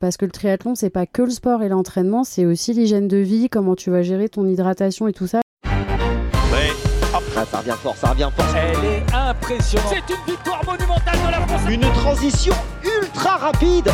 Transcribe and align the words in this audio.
Parce 0.00 0.16
que 0.16 0.24
le 0.24 0.30
triathlon, 0.30 0.76
c'est 0.76 0.90
pas 0.90 1.06
que 1.06 1.22
le 1.22 1.30
sport 1.30 1.64
et 1.64 1.68
l'entraînement, 1.68 2.22
c'est 2.22 2.46
aussi 2.46 2.72
l'hygiène 2.72 3.08
de 3.08 3.16
vie, 3.16 3.48
comment 3.48 3.74
tu 3.74 3.90
vas 3.90 4.02
gérer 4.02 4.28
ton 4.28 4.46
hydratation 4.46 5.08
et 5.08 5.12
tout 5.12 5.26
ça. 5.26 5.40
Ouais. 5.64 6.70
Ah, 7.12 7.44
ça 7.50 7.58
revient 7.58 7.74
fort, 7.82 7.96
ça 7.96 8.10
revient 8.10 8.30
fort. 8.36 8.46
Elle 8.54 8.84
est 8.84 9.02
impressionnante. 9.12 9.88
C'est 9.90 10.14
une 10.14 10.24
victoire 10.24 10.64
monumentale 10.64 11.18
de 11.26 11.30
la 11.32 11.40
France. 11.44 11.62
Une 11.68 11.80
transition 11.80 12.54
ultra 12.84 13.38
rapide. 13.38 13.90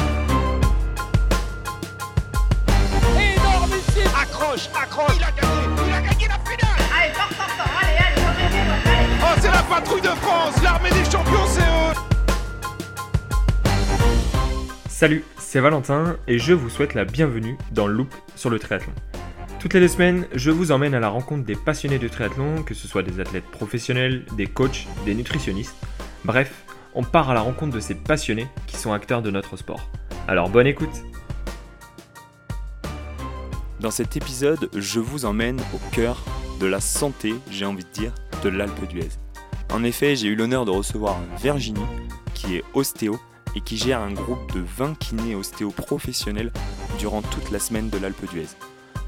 Énormissime. 3.17 4.13
Accroche, 4.21 4.69
accroche. 4.79 5.17
Il 5.17 5.25
a 5.25 5.31
gagné, 5.31 5.53
il 5.89 5.95
a 5.95 6.01
gagné 6.03 6.29
la 6.29 6.39
finale. 6.45 6.85
Allez, 7.01 7.15
fort, 7.15 7.31
fort, 7.31 7.49
fort. 7.49 7.71
Allez, 7.81 7.97
allez, 7.97 8.21
remettez-vous, 8.27 8.91
allez. 8.91 9.09
Oh, 9.23 9.35
c'est 9.41 9.51
la 9.51 9.63
patrouille 9.63 10.03
de 10.03 10.09
France. 10.09 10.63
L'armée 10.63 10.91
des 10.91 11.11
champions, 11.11 11.47
c'est 11.49 11.61
eux. 11.61 11.95
Salut, 14.87 15.25
c'est 15.55 15.61
Valentin 15.61 16.17
et 16.27 16.41
je 16.41 16.53
vous 16.53 16.69
souhaite 16.69 16.95
la 16.95 17.05
bienvenue 17.05 17.57
dans 17.71 17.87
Loop 17.87 18.13
sur 18.35 18.51
le 18.51 18.59
triathlon. 18.59 18.91
Toutes 19.61 19.73
les 19.73 19.79
deux 19.79 19.87
semaines, 19.87 20.27
je 20.35 20.51
vous 20.51 20.73
emmène 20.73 20.95
à 20.95 20.99
la 20.99 21.09
rencontre 21.09 21.45
des 21.45 21.55
passionnés 21.55 22.01
de 22.01 22.09
triathlon, 22.09 22.65
que 22.65 22.75
ce 22.75 22.89
soit 22.89 23.05
des 23.05 23.21
athlètes 23.21 23.45
professionnels, 23.45 24.27
des 24.37 24.49
coachs, 24.49 24.89
des 25.05 25.15
nutritionnistes. 25.15 25.77
Bref, 26.25 26.65
on 26.93 27.05
part 27.05 27.31
à 27.31 27.35
la 27.35 27.41
rencontre 27.41 27.73
de 27.73 27.79
ces 27.79 27.95
passionnés 27.95 28.49
qui 28.67 28.77
sont 28.77 28.93
acteurs 28.93 29.23
de 29.23 29.31
notre 29.31 29.57
sport. 29.57 29.89
Alors 30.27 30.51
bonne 30.51 30.67
écoute 30.67 31.05
Dans 33.79 33.93
cet 33.93 34.17
épisode, 34.17 34.69
je 34.75 34.99
vous 34.99 35.25
emmène 35.25 35.61
au 35.73 35.79
cœur 35.93 36.25
de 36.59 36.67
la 36.67 36.81
santé, 36.81 37.33
j'ai 37.49 37.65
envie 37.65 37.85
de 37.85 37.91
dire, 37.91 38.13
de 38.43 38.49
l'Alpe 38.49 38.89
d'Huez. 38.89 39.11
En 39.73 39.85
effet, 39.85 40.17
j'ai 40.17 40.27
eu 40.27 40.35
l'honneur 40.35 40.65
de 40.65 40.73
recevoir 40.73 41.21
Virginie, 41.41 41.87
qui 42.35 42.57
est 42.57 42.65
ostéo 42.75 43.21
et 43.57 43.61
qui 43.61 43.77
gère 43.77 44.01
un 44.01 44.13
groupe 44.13 44.53
de 44.55 44.61
20 44.61 44.99
kinés 44.99 45.35
ostéo 45.35 45.71
professionnels 45.71 46.53
durant 46.99 47.23
toute 47.23 47.51
la 47.51 47.59
semaine 47.59 47.91
de 47.91 47.99
l'Alpe 47.99 48.31
d'Huez. 48.33 48.49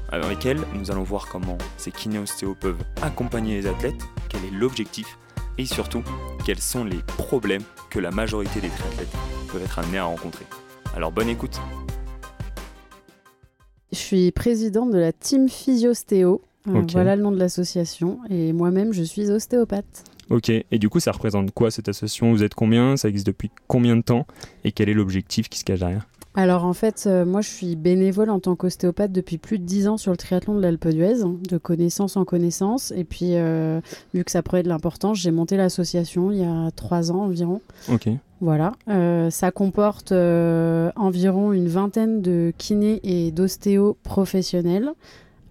Avec 0.09 0.45
elle, 0.45 0.59
nous 0.73 0.89
allons 0.89 1.03
voir 1.03 1.27
comment 1.27 1.57
ces 1.77 1.91
kinés 1.91 2.19
ostéo 2.19 2.55
peuvent 2.55 2.81
accompagner 3.01 3.59
les 3.59 3.67
athlètes, 3.67 4.01
quel 4.29 4.43
est 4.45 4.51
l'objectif 4.51 5.17
et 5.57 5.65
surtout 5.65 6.03
quels 6.45 6.59
sont 6.59 6.85
les 6.85 6.99
problèmes 7.17 7.63
que 7.89 7.99
la 7.99 8.11
majorité 8.11 8.61
des 8.61 8.69
triathlètes 8.69 9.15
peuvent 9.51 9.63
être 9.63 9.79
amenés 9.79 9.97
à 9.97 10.05
rencontrer. 10.05 10.45
Alors 10.95 11.11
bonne 11.11 11.29
écoute 11.29 11.59
Je 13.91 13.97
suis 13.97 14.31
présidente 14.31 14.91
de 14.91 14.97
la 14.97 15.11
team 15.11 15.49
Physiostéo. 15.49 16.41
Euh. 16.67 16.81
Voilà 16.91 17.15
le 17.15 17.23
nom 17.23 17.31
de 17.31 17.39
l'association. 17.39 18.19
Et 18.29 18.53
moi-même, 18.53 18.93
je 18.93 19.03
suis 19.03 19.29
ostéopathe. 19.29 20.03
Ok, 20.29 20.49
et 20.49 20.65
du 20.79 20.89
coup 20.89 20.99
ça 20.99 21.11
représente 21.11 21.51
quoi 21.51 21.71
cette 21.71 21.87
association? 21.89 22.31
Vous 22.31 22.43
êtes 22.43 22.53
combien? 22.53 22.97
Ça 22.97 23.07
existe 23.09 23.27
depuis 23.27 23.49
combien 23.67 23.95
de 23.95 24.01
temps? 24.01 24.25
Et 24.63 24.71
quel 24.71 24.89
est 24.89 24.93
l'objectif 24.93 25.47
qui 25.49 25.59
se 25.59 25.63
cache 25.63 25.79
derrière? 25.79 26.07
Alors 26.35 26.65
en 26.65 26.73
fait, 26.73 27.05
euh, 27.07 27.25
moi 27.25 27.41
je 27.41 27.49
suis 27.49 27.75
bénévole 27.75 28.29
en 28.29 28.39
tant 28.39 28.55
qu'ostéopathe 28.55 29.11
depuis 29.11 29.39
plus 29.39 29.57
de 29.57 29.63
10 29.63 29.87
ans 29.87 29.97
sur 29.97 30.11
le 30.11 30.17
triathlon 30.17 30.53
de 30.53 30.61
l'Alpe 30.61 30.87
d'Huez, 30.89 31.23
hein, 31.23 31.35
de 31.49 31.57
connaissance 31.57 32.15
en 32.15 32.25
connaissance. 32.25 32.91
Et 32.95 33.05
puis, 33.05 33.31
euh, 33.33 33.81
vu 34.13 34.23
que 34.23 34.29
ça 34.29 34.43
prenait 34.43 34.61
de 34.61 34.67
l'importance, 34.69 35.17
j'ai 35.17 35.31
monté 35.31 35.57
l'association 35.57 36.31
il 36.31 36.37
y 36.39 36.43
a 36.43 36.69
3 36.75 37.11
ans 37.11 37.23
environ. 37.23 37.61
Ok, 37.91 38.09
Voilà, 38.39 38.73
Euh, 38.87 39.31
ça 39.31 39.49
comporte 39.49 40.11
euh, 40.11 40.91
environ 40.95 41.53
une 41.53 41.69
vingtaine 41.69 42.21
de 42.21 42.53
kinés 42.55 42.99
et 43.03 43.31
d'ostéos 43.31 43.95
professionnels, 44.03 44.91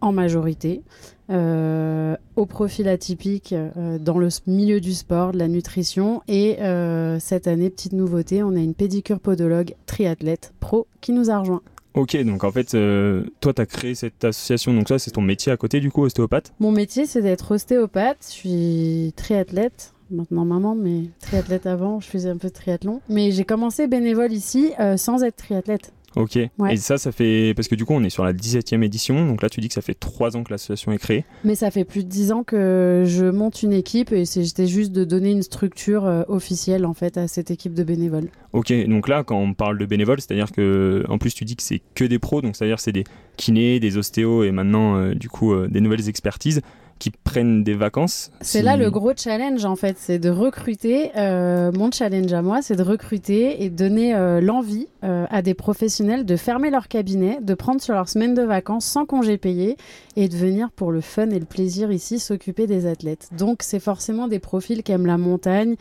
en 0.01 0.13
majorité, 0.13 0.83
euh, 1.31 2.17
au 2.37 2.47
profil 2.47 2.89
atypique 2.89 3.53
euh, 3.53 3.99
dans 3.99 4.19
le 4.19 4.29
milieu 4.47 4.81
du 4.81 4.95
sport, 4.95 5.33
de 5.33 5.39
la 5.39 5.49
nutrition. 5.49 6.23
Et 6.29 6.61
euh, 6.61 7.19
cette 7.19 7.47
année, 7.47 7.71
petite 7.71 7.93
nouveauté, 7.93 8.43
on 8.43 8.51
a 8.51 8.61
une 8.61 8.75
pédicure 8.75 9.21
podologue 9.21 9.75
triathlète 9.87 10.53
pro 10.61 10.87
qui 11.01 11.13
nous 11.13 11.31
a 11.31 11.39
rejoint. 11.39 11.63
ok, 11.95 12.17
donc 12.25 12.45
en 12.45 12.53
fait, 12.53 12.75
euh, 12.75 13.25
toi 13.41 13.55
tu 13.55 13.63
as 13.63 13.67
créé 13.67 13.95
cette 13.95 14.25
association, 14.25 14.75
donc 14.75 14.89
ça 14.89 14.99
c'est 14.99 15.13
ton 15.13 15.23
métier 15.23 15.51
à 15.51 15.57
côté 15.57 15.81
du 15.81 15.91
coup, 15.91 16.03
ostéopathe? 16.03 16.53
Mon 16.61 16.71
métier, 16.71 17.07
c'est 17.07 17.23
d'être 17.23 17.53
ostéopathe. 17.55 18.19
Je 18.29 18.33
suis 18.33 19.13
triathlète. 19.17 19.93
Maintenant 20.09 20.45
maman, 20.45 20.77
mais 20.77 21.07
triathlète 21.21 21.67
avant, 21.67 21.99
je 21.99 22.07
faisais 22.07 22.29
un 22.29 22.37
peu 22.37 22.47
de 22.47 22.53
triathlon. 22.53 23.01
Mais 23.09 23.33
j'ai 23.33 23.45
commencé 23.45 23.89
bénévole 23.89 24.33
ici 24.33 24.71
euh, 24.79 24.97
sans 24.97 25.25
être 25.25 25.35
triathlète. 25.35 25.93
Ok, 26.17 26.39
Ouais. 26.59 26.75
et 26.75 26.77
ça, 26.77 26.99
ça 26.99 27.13
fait. 27.13 27.53
Parce 27.55 27.69
que 27.69 27.75
du 27.75 27.85
coup, 27.85 27.93
on 27.95 28.03
est 28.03 28.11
sur 28.11 28.25
la 28.25 28.33
17e 28.33 28.83
édition, 28.83 29.27
donc 29.27 29.43
là, 29.43 29.49
tu 29.51 29.61
dis 29.61 29.69
que 29.69 29.75
ça 29.75 29.83
fait 29.83 29.95
3 29.95 30.37
ans 30.37 30.43
que 30.45 30.51
l'association 30.51 30.91
est 30.93 30.99
créée. 30.99 31.25
Mais 31.45 31.55
ça 31.55 31.71
fait 31.71 31.85
plus 31.85 32.05
de 32.05 32.09
dix 32.09 32.33
ans 32.33 32.43
que 32.43 33.05
je 33.07 33.27
monte 33.27 33.63
une 33.63 33.73
équipe 33.75 34.13
et 34.13 34.25
c'était 34.25 34.67
juste 34.67 34.93
de 34.93 35.05
donner 35.05 35.31
une 35.31 35.43
structure 35.43 36.07
euh, 36.07 36.23
officielle 36.29 36.87
en 36.87 36.95
fait 36.95 37.17
à 37.19 37.29
cette 37.29 37.51
équipe 37.51 37.75
de 37.75 37.85
bénévoles. 37.85 38.29
Ok, 38.53 38.73
donc 38.89 39.09
là, 39.09 39.23
quand 39.25 39.39
on 39.39 39.53
parle 39.55 39.79
de 39.79 39.85
bénévoles, 39.87 40.21
c'est-à-dire 40.21 40.51
que, 40.53 41.05
en 41.09 41.19
plus, 41.19 41.35
tu 41.35 41.45
dis 41.45 41.55
que 41.57 41.63
c'est 41.63 41.83
que 41.95 42.05
des 42.05 42.19
pros, 42.19 42.41
donc 42.41 42.57
c'est-à-dire 42.57 42.81
c'est 42.81 42.93
des 42.93 43.05
kinés, 43.37 43.79
des 43.81 43.99
ostéos 43.99 44.45
et 44.45 44.51
maintenant, 44.53 44.97
euh, 44.97 45.15
du 45.15 45.29
coup, 45.29 45.53
euh, 45.53 45.69
des 45.69 45.81
nouvelles 45.83 46.09
expertises 46.09 46.63
qui 46.99 47.11
prennent 47.11 47.63
des 47.63 47.75
vacances. 47.75 48.31
C'est 48.41 48.59
Si- 48.61 48.65
là 48.65 48.77
le 48.77 48.91
gros 48.91 49.13
challenge 49.17 49.65
en 49.65 49.77
fait, 49.77 49.97
c'est 49.99 50.19
de 50.19 50.31
recruter. 50.31 51.11
euh, 51.17 51.71
mon 51.73 51.91
challenge 51.91 52.33
à 52.33 52.43
moi, 52.43 52.63
c'est 52.63 52.77
de 52.77 52.83
recruter 52.83 53.63
et 53.65 53.71
donner 53.71 54.15
euh, 54.15 54.41
l'envie 54.41 54.89
euh, 55.05 55.27
à 55.31 55.43
des 55.43 55.55
professionnels 55.55 56.25
de 56.25 56.37
fermer 56.37 56.71
leur 56.71 56.89
cabinet, 56.89 57.39
de 57.43 57.55
prendre 57.55 57.81
sur 57.81 57.95
leur 57.95 58.09
semaine 58.09 58.35
de 58.35 58.43
vacances 58.43 58.87
sans 58.87 59.05
congé 59.05 59.37
payé 59.39 59.77
et 60.17 60.29
de 60.29 60.37
venir 60.37 60.71
pour 60.71 60.91
le 60.91 61.01
fun 61.03 61.29
et 61.31 61.39
le 61.39 61.45
plaisir 61.45 61.93
ici 61.93 62.19
s'occuper 62.19 62.67
des 62.67 62.87
athlètes. 62.87 63.29
Donc 63.37 63.59
c'est 63.63 63.81
forcément 63.81 64.29
des 64.29 64.39
profils 64.39 64.83
qui 64.83 64.93
aiment 64.93 65.07
la 65.07 65.19
montagne, 65.19 65.77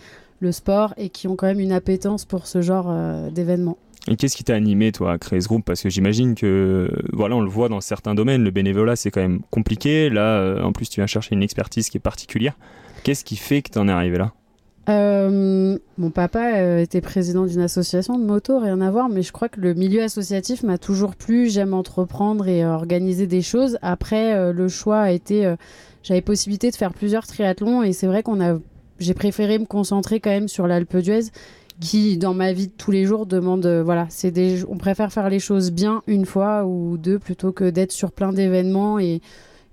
le 0.45 0.51
sport 0.51 0.93
et 0.97 1.09
qui 1.09 1.27
ont 1.27 1.35
quand 1.35 1.47
même 1.47 1.59
une 1.59 1.71
appétence 1.73 2.23
pour 2.23 2.47
ce 2.47 2.61
genre 2.61 2.87
euh, 2.89 3.29
d'événements. 3.29 3.77
Et 4.07 4.15
qu'est-ce 4.15 4.37
qui 4.37 4.43
t'a 4.43 4.53
animé, 4.53 4.91
toi, 4.91 5.13
à 5.13 5.17
créer 5.17 5.41
ce 5.41 5.47
groupe? 5.47 5.65
Parce 5.65 5.81
que 5.81 5.89
j'imagine 5.89 6.35
que, 6.35 6.91
voilà, 7.11 7.35
on 7.35 7.41
le 7.41 7.49
voit 7.49 7.69
dans 7.69 7.81
certains 7.81 8.13
domaines, 8.13 8.43
le 8.43 8.51
bénévolat, 8.51 8.95
c'est 8.95 9.09
quand 9.09 9.21
même 9.21 9.41
compliqué. 9.49 10.11
Là, 10.11 10.37
euh, 10.39 10.61
en 10.61 10.71
plus, 10.71 10.89
tu 10.89 10.99
viens 10.99 11.07
chercher 11.07 11.33
une 11.33 11.41
expertise 11.41 11.89
qui 11.89 11.97
est 11.97 11.99
particulière. 11.99 12.55
Qu'est-ce 13.03 13.25
qui 13.25 13.35
fait 13.35 13.63
que 13.63 13.71
t'en 13.71 13.87
es 13.87 13.91
arrivé 13.91 14.19
là? 14.19 14.31
Euh, 14.87 15.79
mon 15.97 16.11
papa 16.11 16.79
était 16.79 17.01
président 17.01 17.47
d'une 17.47 17.61
association 17.61 18.19
de 18.19 18.23
moto, 18.23 18.59
rien 18.59 18.79
à 18.81 18.91
voir, 18.91 19.09
mais 19.09 19.23
je 19.23 19.31
crois 19.31 19.49
que 19.49 19.59
le 19.59 19.73
milieu 19.73 20.03
associatif 20.03 20.61
m'a 20.61 20.77
toujours 20.77 21.15
plu. 21.15 21.49
J'aime 21.49 21.73
entreprendre 21.73 22.47
et 22.47 22.63
organiser 22.63 23.25
des 23.25 23.41
choses. 23.41 23.79
Après, 23.81 24.53
le 24.53 24.67
choix 24.67 24.99
a 24.99 25.09
été, 25.09 25.55
j'avais 26.03 26.21
possibilité 26.21 26.69
de 26.69 26.75
faire 26.75 26.93
plusieurs 26.93 27.25
triathlons 27.25 27.81
et 27.81 27.93
c'est 27.93 28.05
vrai 28.05 28.21
qu'on 28.21 28.39
a, 28.39 28.59
j'ai 28.99 29.13
préféré 29.13 29.59
me 29.59 29.65
concentrer 29.65 30.19
quand 30.19 30.29
même 30.29 30.47
sur 30.47 30.67
l'Alpe 30.67 30.97
d'Huez, 30.97 31.25
qui 31.81 32.17
dans 32.17 32.33
ma 32.33 32.53
vie 32.53 32.67
de 32.67 32.73
tous 32.77 32.91
les 32.91 33.05
jours 33.05 33.25
demande, 33.25 33.65
euh, 33.65 33.83
voilà, 33.83 34.05
c'est 34.09 34.31
des, 34.31 34.63
on 34.69 34.77
préfère 34.77 35.11
faire 35.11 35.29
les 35.29 35.39
choses 35.39 35.71
bien 35.71 36.01
une 36.07 36.25
fois 36.25 36.65
ou 36.65 36.97
deux 36.97 37.19
plutôt 37.19 37.51
que 37.51 37.69
d'être 37.69 37.91
sur 37.91 38.11
plein 38.11 38.31
d'événements 38.31 38.97
et 38.99 39.21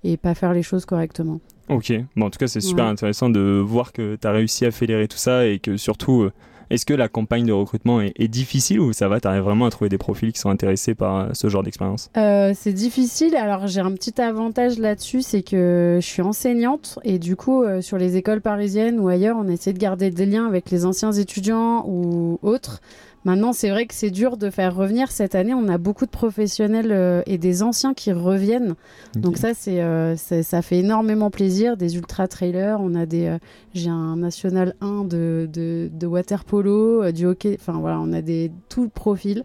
et 0.05 0.17
pas 0.17 0.33
faire 0.35 0.51
les 0.51 0.63
choses 0.63 0.83
correctement. 0.83 1.39
Ok, 1.69 1.93
bon, 2.17 2.25
en 2.25 2.29
tout 2.29 2.37
cas, 2.37 2.47
c'est 2.47 2.59
super 2.59 2.83
Ouais. 2.83 2.91
intéressant 2.91 3.29
de 3.29 3.61
voir 3.65 3.93
que 3.93 4.17
tu 4.21 4.27
as 4.27 4.31
réussi 4.31 4.65
à 4.65 4.71
fédérer 4.71 5.07
tout 5.07 5.15
ça 5.15 5.47
et 5.47 5.59
que 5.59 5.77
surtout, 5.77 6.23
euh, 6.23 6.33
est-ce 6.69 6.85
que 6.85 6.93
la 6.93 7.07
campagne 7.07 7.45
de 7.45 7.51
recrutement 7.51 8.01
est, 8.01 8.27
difficile 8.27 8.79
ou 8.79 8.93
ça 8.93 9.07
va 9.07 9.19
Tu 9.19 9.27
vraiment 9.27 9.65
à 9.65 9.69
trouver 9.69 9.89
des 9.89 9.97
profils 9.97 10.31
qui 10.31 10.39
sont 10.39 10.49
intéressés 10.49 10.95
par 10.95 11.17
euh, 11.17 11.29
ce 11.33 11.49
genre 11.49 11.63
d'expérience? 11.63 12.09
Euh, 12.17 12.53
c'est 12.55 12.73
difficile. 12.73 13.35
Alors 13.35 13.67
j'ai 13.67 13.81
un 13.81 13.91
petit 13.91 14.19
avantage 14.21 14.79
là-dessus, 14.79 15.21
c'est 15.21 15.43
que 15.43 15.99
je 16.01 16.05
suis 16.05 16.21
enseignante 16.21 16.99
et 17.03 17.19
du 17.19 17.35
coup 17.35 17.63
euh, 17.63 17.81
sur 17.81 17.97
les 17.97 18.17
écoles 18.17 18.41
parisiennes 18.41 18.99
ou 18.99 19.07
ailleurs, 19.07 19.37
on 19.39 19.47
essaie 19.47 19.73
de 19.73 19.77
garder 19.77 20.09
des 20.09 20.25
liens 20.25 20.47
avec 20.47 20.71
les 20.71 20.85
anciens 20.85 21.11
étudiants 21.11 21.85
ou 21.87 22.39
autres. 22.41 22.81
Maintenant, 23.25 23.53
c'est 23.53 23.69
vrai 23.69 23.85
que 23.85 23.93
c'est 23.93 24.11
dur 24.11 24.35
de 24.37 24.49
faire 24.49 24.75
revenir. 24.75 25.09
Cette 25.11 25.33
année, 25.33 25.53
on 25.53 25.69
a 25.69 25.77
beaucoup 25.77 26.05
de 26.05 26.11
professionnels 26.11 26.91
euh, 26.91 27.21
et 27.25 27.37
des 27.37 27.63
anciens 27.63 27.93
qui 27.93 28.11
reviennent. 28.11 28.75
Donc 29.15 29.37
ça, 29.37 29.53
c'est, 29.53 29.81
euh, 29.81 30.15
c'est- 30.17 30.43
ça 30.43 30.61
fait 30.61 30.79
énormément 30.79 31.29
plaisir. 31.29 31.77
Des 31.77 31.95
ultra 31.95 32.27
trailers, 32.27 32.79
on 32.81 32.95
a 32.95 33.05
des, 33.05 33.27
euh, 33.27 33.37
j'ai 33.73 33.89
un 33.89 34.17
national 34.17 34.75
1 34.81 35.05
de, 35.05 35.47
de, 35.51 35.89
de 35.93 36.07
water 36.07 36.43
polo, 36.43 37.11
du 37.11 37.25
hockey. 37.25 37.57
Enfin 37.59 37.79
voilà, 37.79 37.99
on 38.01 38.11
a 38.11 38.21
des 38.21 38.51
tout 38.67 38.89
profil. 38.89 39.43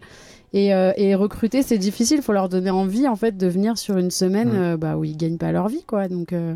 Et, 0.53 0.73
euh, 0.73 0.91
et 0.97 1.13
recruter, 1.13 1.61
c'est 1.61 1.77
difficile. 1.77 2.17
Il 2.17 2.23
faut 2.23 2.33
leur 2.33 2.49
donner 2.49 2.71
envie 2.71 3.07
en 3.07 3.15
fait 3.15 3.37
de 3.37 3.47
venir 3.47 3.77
sur 3.77 3.97
une 3.97 4.09
semaine 4.09 4.49
Ouais. 4.49 4.57
euh, 4.57 4.77
bah, 4.77 4.97
où 4.97 5.03
ils 5.03 5.15
gagnent 5.15 5.37
pas 5.37 5.51
leur 5.51 5.67
vie, 5.67 5.83
quoi. 5.85 6.07
Donc, 6.07 6.33
euh, 6.33 6.55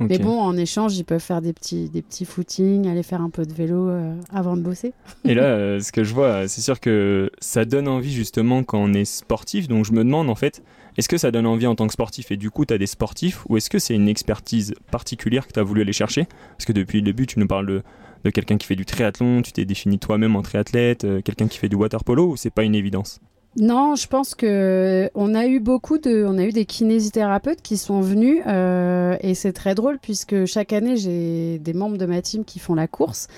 mais 0.00 0.18
bon, 0.18 0.40
en 0.40 0.56
échange, 0.56 0.96
ils 0.96 1.04
peuvent 1.04 1.20
faire 1.20 1.42
des 1.42 1.52
petits, 1.52 1.90
des 1.90 2.00
petits 2.00 2.24
footings, 2.24 2.88
aller 2.88 3.02
faire 3.02 3.20
un 3.20 3.30
peu 3.30 3.44
de 3.44 3.52
vélo 3.52 3.90
avant 4.32 4.56
de 4.56 4.62
bosser. 4.62 4.92
Et 5.24 5.34
là, 5.34 5.78
ce 5.80 5.92
que 5.92 6.04
je 6.04 6.14
vois, 6.14 6.48
c'est 6.48 6.62
sûr 6.62 6.80
que 6.80 7.30
ça 7.40 7.64
donne 7.64 7.86
envie 7.88 8.12
justement 8.12 8.62
quand 8.62 8.78
on 8.78 8.92
est 8.94 9.04
sportif. 9.04 9.68
Donc 9.68 9.84
je 9.84 9.92
me 9.92 10.04
demande 10.04 10.30
en 10.30 10.34
fait, 10.34 10.62
est-ce 10.96 11.08
que 11.08 11.18
ça 11.18 11.30
donne 11.30 11.46
envie 11.46 11.66
en 11.66 11.74
tant 11.74 11.86
que 11.86 11.92
sportif? 11.92 12.30
Et 12.32 12.36
du 12.36 12.50
coup 12.50 12.64
tu 12.64 12.72
as 12.72 12.78
des 12.78 12.86
sportifs 12.86 13.44
ou 13.48 13.56
est-ce 13.56 13.68
que 13.68 13.78
c'est 13.78 13.94
une 13.94 14.08
expertise 14.08 14.74
particulière 14.90 15.46
que 15.46 15.52
tu 15.52 15.60
as 15.60 15.64
voulu 15.64 15.82
aller 15.82 15.92
chercher? 15.92 16.26
Parce 16.56 16.64
que 16.64 16.72
depuis 16.72 16.98
le 17.00 17.04
début, 17.04 17.26
tu 17.26 17.38
nous 17.38 17.46
parles 17.46 17.66
de, 17.66 17.82
de 18.24 18.30
quelqu'un 18.30 18.56
qui 18.56 18.66
fait 18.66 18.76
du 18.76 18.86
triathlon, 18.86 19.42
tu 19.42 19.52
t'es 19.52 19.64
défini 19.64 19.98
toi-même 19.98 20.34
en 20.36 20.42
triathlète, 20.42 21.04
euh, 21.04 21.20
quelqu'un 21.20 21.46
qui 21.48 21.58
fait 21.58 21.68
du 21.68 21.76
water 21.76 22.04
polo 22.04 22.28
ou 22.30 22.36
c'est 22.36 22.50
pas 22.50 22.62
une 22.64 22.74
évidence? 22.74 23.20
Non, 23.56 23.94
je 23.94 24.08
pense 24.08 24.34
que 24.34 25.08
on 25.14 25.32
a 25.34 25.46
eu 25.46 25.60
beaucoup 25.60 25.98
de, 25.98 26.24
on 26.26 26.38
a 26.38 26.44
eu 26.44 26.50
des 26.50 26.64
kinésithérapeutes 26.64 27.62
qui 27.62 27.76
sont 27.76 28.00
venus 28.00 28.40
euh, 28.48 29.16
et 29.20 29.34
c'est 29.34 29.52
très 29.52 29.76
drôle 29.76 29.98
puisque 30.00 30.44
chaque 30.44 30.72
année 30.72 30.96
j'ai 30.96 31.60
des 31.60 31.72
membres 31.72 31.96
de 31.96 32.04
ma 32.06 32.20
team 32.20 32.44
qui 32.44 32.58
font 32.58 32.74
la 32.74 32.88
course 32.88 33.28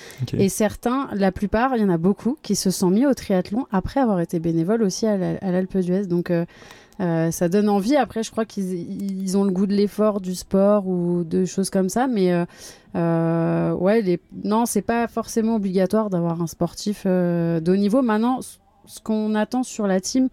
et 0.41 0.49
certains, 0.49 1.09
la 1.13 1.33
plupart, 1.33 1.77
il 1.77 1.83
y 1.83 1.85
en 1.85 1.91
a 1.91 1.99
beaucoup 1.99 2.39
qui 2.43 2.57
se 2.57 2.71
sont 2.71 2.89
mis 2.89 3.05
au 3.05 3.13
triathlon 3.13 3.67
après 3.71 4.01
avoir 4.01 4.21
été 4.21 4.39
bénévoles 4.41 4.83
aussi 4.83 5.07
à 5.07 5.19
la- 5.19 5.37
à 5.43 5.51
l'Alpe 5.53 5.77
d'Huez. 5.77 6.07
Donc 6.07 6.31
euh, 6.31 6.47
euh, 7.01 7.31
ça 7.31 7.51
donne 7.51 7.69
envie. 7.69 7.95
Après, 7.97 8.23
je 8.23 8.31
crois 8.31 8.47
qu'ils 8.47 9.21
ils 9.23 9.37
ont 9.37 9.45
le 9.45 9.51
goût 9.51 9.67
de 9.67 9.75
l'effort, 9.75 10.23
du 10.23 10.35
sport 10.35 10.89
ou 10.89 11.25
de 11.25 11.45
choses 11.45 11.69
comme 11.69 11.91
ça, 11.91 12.07
mais 12.07 12.33
euh, 12.33 12.47
euh, 12.95 13.73
ouais, 13.75 14.01
les... 14.01 14.19
non, 14.45 14.65
c'est 14.65 14.81
pas 14.81 15.07
forcément 15.09 15.57
obligatoire 15.57 16.09
d'avoir 16.09 16.41
un 16.41 16.47
sportif 16.47 17.03
euh, 17.05 17.61
de 17.61 17.73
haut 17.73 17.77
niveau. 17.77 18.01
Maintenant, 18.01 18.41
ce 18.87 19.01
qu'on 19.01 19.35
attend 19.35 19.63
sur 19.63 19.87
la 19.87 20.01
team, 20.01 20.29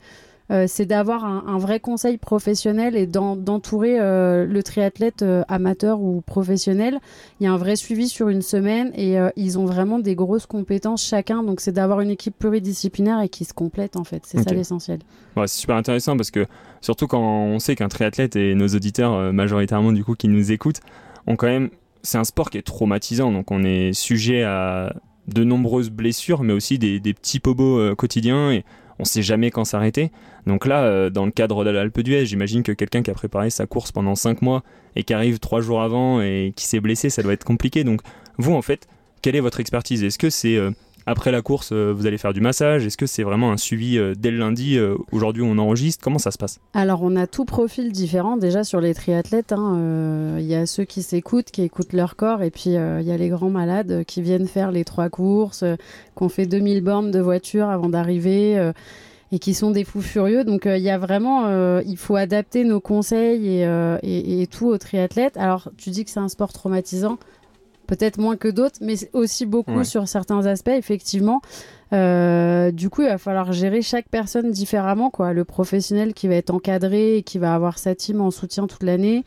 euh, 0.52 0.66
c'est 0.68 0.86
d'avoir 0.86 1.24
un, 1.24 1.46
un 1.48 1.58
vrai 1.58 1.80
conseil 1.80 2.18
professionnel 2.18 2.98
et 2.98 3.08
d'en- 3.08 3.38
d'entourer 3.38 3.98
euh, 4.00 4.46
le 4.46 4.62
triathlète 4.62 5.22
euh, 5.22 5.42
amateur 5.48 6.02
ou 6.02 6.22
professionnel. 6.22 7.00
Il 7.40 7.46
y 7.46 7.48
a 7.48 7.54
un 7.54 7.58
vrai 7.58 7.78
suivi 7.78 8.10
sur 8.10 8.28
une 8.28 8.42
semaine 8.42 8.92
et 8.96 9.16
ils 9.38 9.58
ont 9.58 9.66
vraiment 9.66 10.00
des 10.00 10.16
grosses 10.16 10.46
compétences 10.46 11.02
chacun. 11.06 11.44
Donc 11.44 11.62
c'est 11.62 11.72
d'avoir 11.72 12.02
une 12.02 12.10
équipe 12.10 12.38
pluridisciplinaire 12.38 13.22
et 13.22 13.30
qui 13.30 13.46
se 13.46 13.54
complète 13.54 13.96
en 13.96 14.04
fait. 14.04 14.22
C'est 14.26 14.38
ça 14.44 14.52
l'essentiel. 14.54 15.00
C'est 15.38 15.48
super 15.48 15.78
intéressant 15.78 16.18
parce 16.18 16.30
que 16.30 16.46
surtout 16.82 17.08
quand 17.08 17.22
on 17.22 17.60
sait 17.60 17.76
qu'un 17.76 17.88
triathlète 17.88 18.36
et 18.36 18.54
nos 18.54 18.68
auditeurs 18.68 19.32
majoritairement 19.34 19.94
du 19.94 20.04
coup 20.04 20.16
qui 20.16 20.28
nous 20.28 20.52
écoutent 20.52 20.82
ont 21.26 21.38
quand 21.38 21.48
même 21.48 21.70
c'est 22.02 22.18
un 22.18 22.26
sport 22.26 22.50
qui 22.50 22.58
est 22.58 22.64
traumatisant 22.64 23.32
donc 23.32 23.50
on 23.50 23.64
est 23.64 23.94
sujet 23.94 24.44
à 24.44 24.94
de 25.28 25.44
nombreuses 25.44 25.90
blessures 25.90 26.44
mais 26.44 26.54
aussi 26.54 26.80
des, 26.80 27.00
petits 27.14 27.40
pobos 27.40 27.80
euh, 27.80 27.96
quotidiens 27.96 28.52
et 28.52 28.64
on 29.00 29.06
sait 29.06 29.24
jamais 29.24 29.50
quand 29.50 29.66
s'arrêter. 29.66 30.12
Donc 30.46 30.66
là 30.66 30.84
euh, 30.84 31.10
dans 31.10 31.25
le 31.25 31.31
cadre 31.31 31.64
de 31.64 31.70
l'Alpe 31.70 32.02
d'Huez 32.02 32.25
j'imagine 32.25 32.64
que 32.64 32.72
quelqu'un 32.72 33.02
qui 33.02 33.12
a 33.12 33.14
préparé 33.14 33.50
sa 33.50 33.66
course 33.66 33.92
pendant 33.92 34.16
5 34.16 34.42
mois 34.42 34.64
et 34.96 35.04
qui 35.04 35.14
arrive 35.14 35.40
3 35.40 35.62
jours 35.62 35.81
avant 35.81 36.22
et 36.22 36.54
qui 36.56 36.66
s'est 36.66 36.80
blessé 36.80 37.10
ça 37.10 37.24
doit 37.24 37.34
être 37.34 37.46
compliqué. 37.46 37.84
Donc 37.84 38.02
vous 38.38 38.54
en 38.54 38.62
fait 38.62 38.88
quelle 39.24 39.36
est 39.38 39.40
votre 39.40 39.62
expertise? 39.62 40.04
Est-ce 40.04 40.20
que 40.20 40.30
c'est 40.30 40.58
euh, 40.58 40.72
après 41.06 41.32
la 41.32 41.42
course, 41.42 41.72
euh, 41.72 41.92
vous 41.96 42.06
allez 42.08 42.18
faire 42.18 42.34
du 42.34 42.42
massage 42.42 42.86
Est-ce 42.86 42.98
que 42.98 43.06
c'est 43.06 43.24
vraiment 43.24 43.52
un 43.52 43.58
suivi 43.58 43.98
euh, 43.98 44.14
dès 44.18 44.32
le 44.32 44.38
lundi 44.38 44.78
euh, 44.78 44.96
Aujourd'hui, 45.12 45.44
on 45.44 45.58
enregistre? 45.58 46.04
Comment 46.04 46.20
ça 46.20 46.32
se 46.32 46.38
passe? 46.38 46.60
Alors, 46.74 47.02
on 47.04 47.16
a 47.16 47.28
tout 47.28 47.46
profil 47.46 47.92
différent 47.92 48.38
déjà 48.38 48.64
sur 48.64 48.80
les 48.82 48.94
triathlètes. 48.94 49.52
hein. 49.52 49.76
Euh, 49.78 50.38
Il 50.40 50.46
y 50.46 50.56
a 50.56 50.66
ceux 50.66 50.86
qui 50.86 51.02
s'écoutent, 51.04 51.52
qui 51.52 51.62
écoutent 51.64 51.94
leur 51.94 52.16
corps, 52.16 52.42
et 52.42 52.52
puis 52.52 52.76
euh, 52.78 53.02
il 53.02 53.08
y 53.08 53.12
a 53.12 53.18
les 53.18 53.30
grands 53.30 53.50
malades 53.50 53.92
euh, 53.92 54.04
qui 54.04 54.22
viennent 54.22 54.48
faire 54.48 54.72
les 54.72 54.84
trois 54.86 55.10
courses, 55.10 55.64
euh, 55.64 55.76
qui 56.18 56.24
ont 56.24 56.30
fait 56.30 56.46
2000 56.46 56.82
bornes 56.82 57.12
de 57.12 57.20
voiture 57.20 57.70
avant 57.70 57.90
d'arriver. 57.90 58.58
euh, 58.58 58.72
et 59.36 59.40
qui 59.40 59.56
sont 59.56 59.72
des 59.72 59.84
fous 59.84 60.00
furieux. 60.04 60.44
Donc 60.44 60.68
euh, 60.68 60.78
il 60.78 60.84
y 60.84 60.92
a 60.92 61.00
vraiment, 61.00 61.48
euh, 61.48 61.82
il 61.88 61.98
faut 61.98 62.16
adapter 62.16 62.64
nos 62.66 62.80
conseils 62.80 63.64
euh, 63.64 63.98
et 64.04 64.46
tout 64.46 64.68
aux 64.68 64.78
triathlètes. 64.78 65.38
Alors 65.38 65.70
tu 65.76 65.90
dis 65.90 66.06
que 66.06 66.12
c'est 66.12 66.20
un 66.20 66.30
sport 66.30 66.54
traumatisant, 66.54 67.18
peut-être 67.88 68.18
moins 68.18 68.36
que 68.38 68.48
d'autres, 68.48 68.80
mais 68.82 68.96
aussi 69.14 69.46
beaucoup 69.46 69.78
Ouais. 69.80 69.84
sur 69.84 70.08
certains 70.08 70.46
aspects, 70.46 70.70
effectivement. 70.70 71.42
Euh, 71.92 72.72
du 72.72 72.90
coup, 72.90 73.04
il 73.04 73.08
va 73.08 73.18
falloir 73.20 73.52
gérer 73.54 73.82
chaque 73.84 74.10
personne 74.10 74.50
différemment, 74.52 75.10
quoi. 75.12 75.32
Le 75.34 75.46
professionnel 75.46 76.14
qui 76.14 76.28
va 76.28 76.36
être 76.36 76.50
encadré 76.50 77.18
et 77.18 77.24
qui 77.24 77.38
va 77.38 77.54
avoir 77.54 77.78
sa 77.78 77.94
team 77.94 78.20
en 78.22 78.32
soutien 78.32 78.66
toute 78.66 78.82
l'année, 78.84 79.24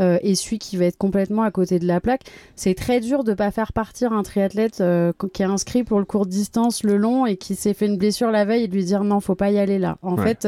euh, 0.00 0.18
et 0.22 0.34
celui 0.34 0.58
qui 0.58 0.76
va 0.76 0.84
être 0.84 0.98
complètement 0.98 1.42
à 1.42 1.50
côté 1.50 1.78
de 1.78 1.86
la 1.86 2.00
plaque. 2.00 2.22
C'est 2.56 2.74
très 2.74 3.00
dur 3.00 3.24
de 3.24 3.32
pas 3.32 3.50
faire 3.50 3.72
partir 3.72 4.12
un 4.12 4.22
triathlète 4.22 4.80
euh, 4.82 5.12
qui 5.32 5.42
est 5.42 5.46
inscrit 5.46 5.82
pour 5.82 5.98
le 5.98 6.04
court 6.04 6.26
distance, 6.26 6.82
le 6.84 6.96
long, 6.98 7.24
et 7.24 7.36
qui 7.36 7.54
s'est 7.54 7.72
fait 7.74 7.86
une 7.86 7.96
blessure 7.96 8.30
la 8.30 8.44
veille 8.44 8.64
et 8.64 8.68
de 8.68 8.74
lui 8.74 8.84
dire 8.84 9.02
non, 9.02 9.20
faut 9.20 9.34
pas 9.34 9.50
y 9.50 9.58
aller 9.58 9.78
là. 9.78 9.96
En 10.02 10.16
Ouais. 10.16 10.34
fait. 10.34 10.46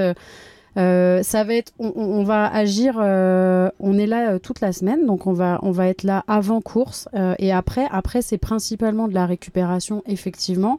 Euh, 0.76 1.22
ça 1.22 1.44
va 1.44 1.54
être, 1.54 1.72
on, 1.78 1.92
on- 1.96 2.20
on 2.20 2.24
va 2.24 2.46
agir, 2.46 2.96
euh, 3.00 3.70
on 3.80 3.98
est 3.98 4.06
là 4.06 4.32
euh, 4.32 4.38
toute 4.38 4.60
la 4.60 4.72
semaine, 4.72 5.06
donc 5.06 5.26
on 5.26 5.32
va, 5.32 5.58
on 5.62 5.70
va 5.70 5.88
être 5.88 6.02
là 6.02 6.24
avant 6.28 6.60
course 6.60 7.08
euh, 7.14 7.34
et 7.38 7.52
après, 7.52 7.86
après 7.90 8.22
c'est 8.22 8.38
principalement 8.38 9.08
de 9.08 9.14
la 9.14 9.26
récupération 9.26 10.02
effectivement. 10.06 10.78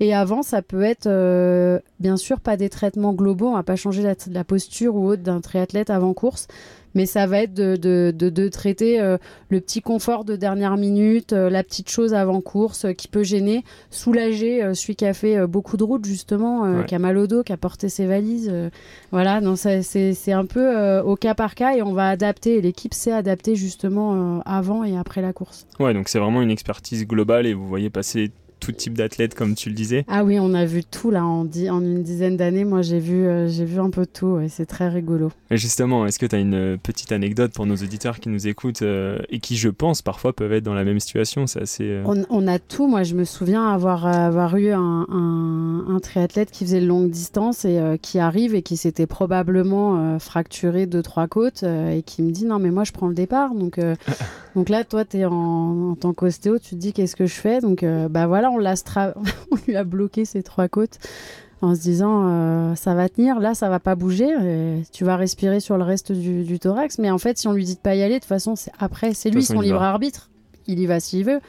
Et 0.00 0.14
avant, 0.14 0.42
ça 0.42 0.62
peut 0.62 0.82
être, 0.82 1.06
euh, 1.06 1.78
bien 2.00 2.16
sûr, 2.16 2.40
pas 2.40 2.56
des 2.56 2.68
traitements 2.68 3.12
globaux, 3.12 3.48
on 3.48 3.54
va 3.54 3.62
pas 3.62 3.76
changer 3.76 4.02
la, 4.02 4.14
la 4.30 4.44
posture 4.44 4.94
ou 4.94 5.06
autre 5.08 5.22
d'un 5.22 5.40
triathlète 5.40 5.90
avant 5.90 6.12
course, 6.14 6.46
mais 6.94 7.06
ça 7.06 7.26
va 7.26 7.38
être 7.42 7.54
de, 7.54 7.76
de, 7.76 8.12
de, 8.16 8.30
de 8.30 8.48
traiter 8.48 9.00
euh, 9.00 9.16
le 9.48 9.60
petit 9.60 9.80
confort 9.80 10.24
de 10.24 10.36
dernière 10.36 10.76
minute, 10.76 11.32
euh, 11.32 11.50
la 11.50 11.62
petite 11.62 11.88
chose 11.90 12.14
avant 12.14 12.40
course 12.40 12.84
euh, 12.86 12.92
qui 12.92 13.08
peut 13.08 13.22
gêner, 13.22 13.64
soulager 13.90 14.74
celui 14.74 14.96
qui 14.96 15.06
a 15.06 15.14
fait 15.14 15.46
beaucoup 15.46 15.76
de 15.76 15.84
route 15.84 16.04
justement, 16.04 16.62
Ouais. 16.62 16.84
qui 16.86 16.94
a 16.94 16.98
mal 16.98 17.16
au 17.18 17.26
dos, 17.26 17.42
qui 17.42 17.52
a 17.52 17.56
porté 17.56 17.88
ses 17.88 18.06
valises. 18.06 18.52
voilà, 19.10 19.40
non, 19.40 19.56
ça, 19.56 19.82
c'est 19.82 20.14
c'est 20.14 20.32
un 20.32 20.44
peu 20.46 20.98
au 21.00 21.16
cas 21.16 21.34
par 21.34 21.54
cas 21.54 21.74
et 21.76 21.82
on 21.82 21.92
va 21.92 22.08
adapter, 22.08 22.60
l'équipe 22.60 22.94
sait 22.94 23.12
adapter 23.12 23.54
justement 23.56 24.40
avant 24.44 24.84
et 24.84 24.96
après 24.96 25.22
la 25.22 25.32
course. 25.32 25.66
Ouais, 25.80 25.94
donc 25.94 26.08
c'est 26.08 26.18
vraiment 26.18 26.42
une 26.42 26.50
expertise 26.50 27.06
globale 27.06 27.46
et 27.46 27.54
vous 27.54 27.66
voyez 27.66 27.90
passer 27.90 28.30
tout 28.62 28.70
type 28.72 28.94
d'athlètes, 28.96 29.34
comme 29.34 29.54
tu 29.56 29.68
le 29.68 29.74
disais. 29.74 30.04
Ah 30.06 30.22
oui, 30.24 30.38
on 30.38 30.54
a 30.54 30.64
vu 30.64 30.84
tout 30.84 31.10
là 31.10 31.24
en, 31.26 31.44
di- 31.44 31.68
en 31.68 31.80
une 31.82 32.02
dizaine 32.04 32.36
d'années. 32.36 32.64
Moi, 32.64 32.80
j'ai 32.82 33.00
vu, 33.00 33.26
euh, 33.26 33.48
j'ai 33.48 33.64
vu 33.64 33.80
un 33.80 33.90
peu 33.90 34.06
tout. 34.06 34.38
et 34.38 34.48
c'est 34.48 34.66
très 34.66 34.88
rigolo. 34.88 35.30
Et 35.50 35.56
justement, 35.56 36.06
est-ce 36.06 36.18
que 36.20 36.26
tu 36.26 36.36
as 36.36 36.38
une 36.38 36.54
euh, 36.54 36.76
petite 36.80 37.10
anecdote 37.10 37.52
pour 37.52 37.66
nos 37.66 37.74
auditeurs 37.74 38.20
qui 38.20 38.28
nous 38.28 38.46
écoutent 38.46 38.82
euh, 38.82 39.18
et 39.30 39.40
qui, 39.40 39.56
je 39.56 39.68
pense, 39.68 40.00
parfois 40.00 40.32
peuvent 40.32 40.52
être 40.52 40.62
dans 40.62 40.74
la 40.74 40.84
même 40.84 41.00
situation? 41.00 41.48
C'est 41.48 41.60
assez. 41.62 41.84
euh, 41.84 42.02
On, 42.06 42.22
on 42.30 42.46
a 42.46 42.60
tout. 42.60 42.86
Moi, 42.86 43.02
je 43.02 43.14
me 43.16 43.24
souviens 43.24 43.66
avoir, 43.68 44.06
avoir 44.06 44.56
eu 44.56 44.70
un, 44.70 45.06
un, 45.10 45.84
un 45.88 45.98
triathlète 45.98 46.52
qui 46.52 46.64
faisait 46.64 46.80
de 46.80 46.86
longue 46.86 47.10
distance 47.10 47.64
et 47.64 47.80
qui 48.00 48.20
arrive 48.20 48.54
et 48.54 48.62
qui 48.62 48.76
s'était 48.76 49.06
probablement 49.06 50.18
fracturé 50.20 50.86
deux 50.86 51.02
trois 51.02 51.26
côtes 51.26 51.64
et 51.64 52.02
qui 52.06 52.22
me 52.22 52.30
dit 52.30 52.44
non 52.44 52.58
mais 52.60 52.70
moi 52.70 52.84
je 52.84 52.92
prends 52.92 53.08
le 53.08 53.14
départ. 53.14 53.54
Donc 53.54 53.80
donc 54.54 54.68
là, 54.68 54.84
toi, 54.84 55.04
tu 55.04 55.16
es 55.18 55.24
en, 55.24 55.32
en 55.90 55.94
tant 55.96 56.12
qu'ostéo, 56.12 56.58
tu 56.58 56.70
te 56.70 56.74
dis 56.76 56.92
qu'est-ce 56.92 57.16
que 57.16 57.26
je 57.26 57.34
fais? 57.34 57.60
Donc 57.60 57.84
bah 58.10 58.26
voilà, 58.26 58.50
on 58.54 58.58
l'a 58.58 58.74
stra- 58.74 59.14
on 59.50 59.56
lui 59.66 59.76
a 59.76 59.84
bloqué 59.84 60.24
ces 60.24 60.42
trois 60.42 60.68
côtes 60.68 60.98
en 61.60 61.74
se 61.76 61.80
disant 61.80 62.26
euh, 62.26 62.74
ça 62.74 62.94
va 62.94 63.08
tenir, 63.08 63.38
là 63.38 63.54
ça 63.54 63.68
va 63.68 63.78
pas 63.78 63.94
bouger, 63.94 64.28
et 64.28 64.82
tu 64.92 65.04
vas 65.04 65.16
respirer 65.16 65.60
sur 65.60 65.76
le 65.76 65.84
reste 65.84 66.10
du, 66.10 66.42
du 66.42 66.58
thorax. 66.58 66.98
Mais 66.98 67.10
en 67.10 67.18
fait, 67.18 67.38
si 67.38 67.46
on 67.46 67.52
lui 67.52 67.64
dit 67.64 67.76
de 67.76 67.80
pas 67.80 67.94
y 67.94 68.02
aller, 68.02 68.14
de 68.14 68.18
toute 68.18 68.28
façon, 68.28 68.56
c'est 68.56 68.72
après, 68.80 69.14
c'est 69.14 69.30
lui 69.30 69.42
façon, 69.42 69.54
son 69.54 69.60
libre 69.60 69.82
arbitre. 69.82 70.28
Il 70.66 70.80
y 70.80 70.86
va 70.86 70.98
s'il 71.00 71.24
veut. 71.24 71.40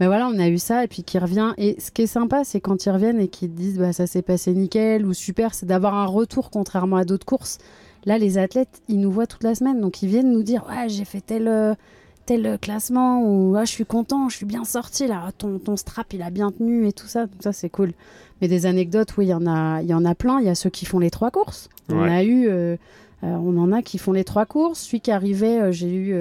Mais 0.00 0.06
voilà, 0.06 0.26
on 0.26 0.38
a 0.38 0.48
eu 0.48 0.58
ça 0.58 0.84
et 0.84 0.88
puis 0.88 1.04
qui 1.04 1.18
revient. 1.18 1.52
Et 1.58 1.76
ce 1.78 1.90
qui 1.90 2.02
est 2.02 2.06
sympa, 2.06 2.44
c'est 2.44 2.60
quand 2.60 2.86
ils 2.86 2.90
reviennent 2.90 3.20
et 3.20 3.28
qu'ils 3.28 3.52
disent 3.54 3.78
bah 3.78 3.92
ça 3.92 4.06
s'est 4.06 4.22
passé 4.22 4.52
nickel 4.52 5.04
ou 5.04 5.12
super, 5.12 5.54
c'est 5.54 5.66
d'avoir 5.66 5.94
un 5.94 6.06
retour 6.06 6.50
contrairement 6.50 6.96
à 6.96 7.04
d'autres 7.04 7.26
courses. 7.26 7.58
Là, 8.04 8.18
les 8.18 8.36
athlètes, 8.38 8.82
ils 8.88 8.98
nous 8.98 9.12
voient 9.12 9.26
toute 9.26 9.44
la 9.44 9.54
semaine, 9.54 9.80
donc 9.80 10.02
ils 10.02 10.08
viennent 10.08 10.32
nous 10.32 10.42
dire 10.42 10.64
ouais 10.68 10.88
j'ai 10.88 11.04
fait 11.04 11.20
tel 11.20 11.46
euh, 11.46 11.74
tel 12.26 12.58
classement 12.60 13.22
ou 13.22 13.56
ah, 13.56 13.64
je 13.64 13.70
suis 13.70 13.86
content, 13.86 14.28
je 14.28 14.36
suis 14.36 14.46
bien 14.46 14.64
sorti 14.64 15.06
là, 15.06 15.30
ton, 15.38 15.58
ton 15.58 15.76
strap 15.76 16.12
il 16.12 16.22
a 16.22 16.30
bien 16.30 16.50
tenu 16.50 16.86
et 16.86 16.92
tout 16.92 17.06
ça, 17.06 17.26
donc 17.26 17.42
ça 17.42 17.52
c'est 17.52 17.70
cool. 17.70 17.92
Mais 18.42 18.48
des 18.48 18.66
anecdotes, 18.66 19.16
oui, 19.16 19.26
il 19.26 19.28
y 19.28 19.34
en 19.34 19.46
a, 19.46 19.82
il 19.82 19.88
y 19.88 19.94
en 19.94 20.04
a 20.04 20.16
plein. 20.16 20.40
Il 20.40 20.46
y 20.46 20.48
a 20.48 20.56
ceux 20.56 20.68
qui 20.68 20.84
font 20.84 20.98
les 20.98 21.10
trois 21.10 21.30
courses. 21.30 21.68
On 21.88 22.02
a 22.02 22.24
eu, 22.24 22.48
euh, 22.48 22.76
euh, 23.22 23.28
on 23.28 23.56
en 23.56 23.70
a 23.70 23.82
qui 23.82 23.98
font 23.98 24.10
les 24.10 24.24
trois 24.24 24.46
courses. 24.46 24.80
Celui 24.80 25.00
qui 25.00 25.12
arrivait, 25.12 25.60
euh, 25.60 25.70
j'ai 25.70 25.94
eu 25.94 26.16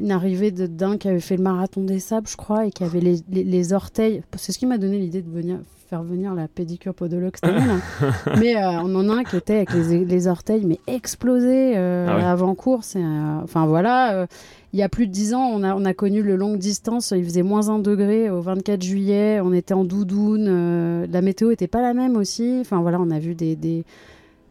une 0.00 0.10
arrivée 0.12 0.50
de 0.50 0.66
d'un 0.66 0.96
qui 0.96 1.08
avait 1.08 1.20
fait 1.20 1.36
le 1.36 1.42
marathon 1.42 1.82
des 1.82 1.98
sables, 2.00 2.26
je 2.28 2.36
crois, 2.36 2.66
et 2.66 2.70
qui 2.70 2.84
avait 2.84 3.00
les, 3.00 3.16
les- 3.30 3.44
les 3.44 3.72
orteils. 3.72 4.22
C'est 4.36 4.52
ce 4.52 4.58
qui 4.58 4.66
m'a 4.66 4.78
donné 4.78 4.98
l'idée 4.98 5.22
de 5.22 5.30
venir 5.30 5.58
faire 5.88 6.02
venir 6.02 6.34
la 6.34 6.48
pédicure 6.48 6.92
podologue 6.92 7.32
cette 7.34 7.44
année. 7.50 7.66
là. 7.66 8.36
mais 8.38 8.56
euh, 8.56 8.82
on 8.84 8.94
en 8.94 9.08
a 9.08 9.20
un 9.20 9.24
qui 9.24 9.36
était 9.36 9.54
avec 9.56 9.72
les, 9.72 10.04
les 10.04 10.26
orteils 10.26 10.66
mais 10.66 10.78
explosés 10.86 11.78
euh, 11.78 12.06
Ah 12.10 12.16
ouais. 12.16 12.22
avant 12.24 12.54
course. 12.54 12.94
et, 12.94 13.02
euh, 13.02 13.40
Enfin 13.42 13.64
voilà. 13.66 14.12
euh, 14.14 14.26
il 14.74 14.78
y 14.78 14.82
a 14.82 14.90
plus 14.90 15.06
de 15.06 15.12
10 15.12 15.32
ans, 15.32 15.48
on 15.50 15.62
a, 15.62 15.74
on 15.74 15.86
a 15.86 15.94
connu 15.94 16.22
le 16.22 16.36
longue 16.36 16.58
distance. 16.58 17.14
Il 17.16 17.24
faisait 17.24 17.42
moins 17.42 17.70
1 17.70 17.78
degré 17.78 18.28
au 18.28 18.42
24 18.42 18.82
juillet. 18.82 19.40
On 19.42 19.54
était 19.54 19.72
en 19.72 19.84
doudoune. 19.84 21.06
la 21.10 21.22
météo 21.22 21.50
était 21.52 21.68
pas 21.68 21.80
la 21.80 21.94
même 21.94 22.16
aussi. 22.18 22.58
Enfin 22.60 22.82
voilà, 22.82 23.00
on 23.00 23.10
a 23.10 23.18
vu 23.18 23.34
des. 23.34 23.56
des... 23.56 23.84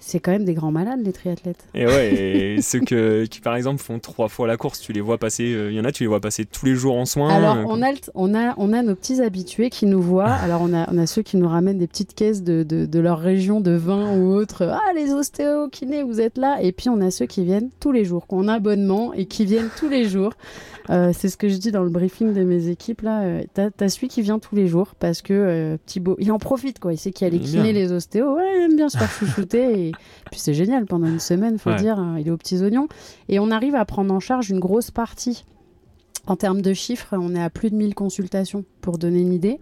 C'est 0.07 0.21
quand 0.21 0.31
même 0.31 0.45
des 0.45 0.53
grands 0.53 0.71
malades, 0.71 1.01
les 1.03 1.11
triathlètes. 1.11 1.65
Et 1.75 1.85
ouais, 1.85 2.13
et 2.13 2.61
ceux 2.61 2.79
que, 2.79 3.25
qui 3.25 3.41
par 3.41 3.55
exemple 3.57 3.81
font 3.83 3.99
trois 3.99 4.29
fois 4.29 4.47
la 4.47 4.55
course, 4.55 4.79
tu 4.79 4.93
les 4.93 5.01
vois 5.01 5.17
passer, 5.17 5.43
il 5.43 5.73
y 5.73 5.79
en 5.81 5.83
a, 5.83 5.91
tu 5.91 6.03
les 6.03 6.07
vois 6.07 6.21
passer 6.21 6.45
tous 6.45 6.65
les 6.65 6.75
jours 6.75 6.95
en 6.95 7.05
soins. 7.05 7.29
Alors, 7.29 7.57
euh, 7.57 7.63
on 7.67 7.81
a, 7.83 7.89
on, 8.15 8.33
a, 8.33 8.53
on 8.57 8.71
a 8.71 8.81
nos 8.83 8.95
petits 8.95 9.21
habitués 9.21 9.69
qui 9.69 9.85
nous 9.85 10.01
voient. 10.01 10.31
Alors, 10.31 10.61
on 10.61 10.73
a, 10.73 10.89
on 10.91 10.97
a 10.97 11.05
ceux 11.07 11.23
qui 11.23 11.35
nous 11.35 11.47
ramènent 11.49 11.77
des 11.77 11.87
petites 11.87 12.13
caisses 12.13 12.41
de, 12.41 12.63
de, 12.63 12.85
de 12.85 12.99
leur 12.99 13.19
région 13.19 13.59
de 13.59 13.71
vin 13.71 14.15
ou 14.17 14.33
autre. 14.33 14.63
Ah, 14.63 14.93
les 14.95 15.11
ostéos, 15.13 15.67
kinés, 15.69 16.03
vous 16.03 16.21
êtes 16.21 16.37
là. 16.37 16.59
Et 16.61 16.71
puis, 16.71 16.87
on 16.87 17.01
a 17.01 17.11
ceux 17.11 17.25
qui 17.25 17.43
viennent 17.43 17.69
tous 17.81 17.91
les 17.91 18.05
jours, 18.05 18.27
qui 18.27 18.35
ont 18.35 18.41
un 18.43 18.47
abonnement 18.47 19.13
et 19.13 19.25
qui 19.25 19.43
viennent 19.45 19.69
tous 19.77 19.89
les 19.89 20.05
jours. 20.07 20.31
Euh, 20.89 21.11
c'est 21.13 21.27
ce 21.27 21.35
que 21.35 21.49
je 21.49 21.57
dis 21.57 21.73
dans 21.73 21.83
le 21.83 21.89
briefing 21.89 22.33
de 22.33 22.43
mes 22.43 22.69
équipes. 22.69 23.01
là. 23.01 23.23
Euh, 23.23 23.43
T'as 23.53 23.67
as 23.81 23.89
celui 23.89 24.07
qui 24.07 24.21
vient 24.21 24.39
tous 24.39 24.55
les 24.55 24.67
jours 24.67 24.93
parce 24.97 25.21
que 25.21 25.33
euh, 25.33 25.77
Thibaut, 25.85 26.15
il 26.17 26.31
en 26.31 26.37
profite. 26.39 26.79
quoi. 26.79 26.93
Il 26.93 26.97
sait 26.97 27.11
qu'il 27.11 27.27
y 27.27 27.29
a 27.29 27.33
les 27.33 27.41
kinés, 27.41 27.73
les 27.73 27.91
ostéos. 27.91 28.37
Ouais, 28.37 28.45
il 28.57 28.61
aime 28.63 28.77
bien 28.77 28.87
se 28.87 28.97
faire 28.97 29.11
chouchouter. 29.11 29.87
Et 29.87 29.91
puis, 30.31 30.39
c'est 30.39 30.53
génial. 30.53 30.85
Pendant 30.85 31.07
une 31.07 31.19
semaine, 31.19 31.57
faut 31.57 31.69
Ouais. 31.71 31.75
dire, 31.77 31.99
hein, 31.99 32.17
il 32.19 32.27
est 32.27 32.31
aux 32.31 32.37
petits 32.37 32.61
oignons. 32.61 32.87
Et 33.29 33.39
on 33.39 33.51
arrive 33.51 33.75
à 33.75 33.85
prendre 33.85 34.13
en 34.13 34.19
charge 34.19 34.49
une 34.49 34.59
grosse 34.59 34.91
partie 34.91 35.43
En 36.29 36.35
termes 36.35 36.61
de 36.61 36.73
chiffres, 36.73 37.15
on 37.17 37.33
est 37.35 37.41
à 37.41 37.49
plus 37.49 37.69
de 37.69 37.75
1000 37.77 37.95
consultations, 37.95 38.65
pour 38.81 38.97
donner 38.97 39.21
une 39.21 39.31
idée. 39.31 39.61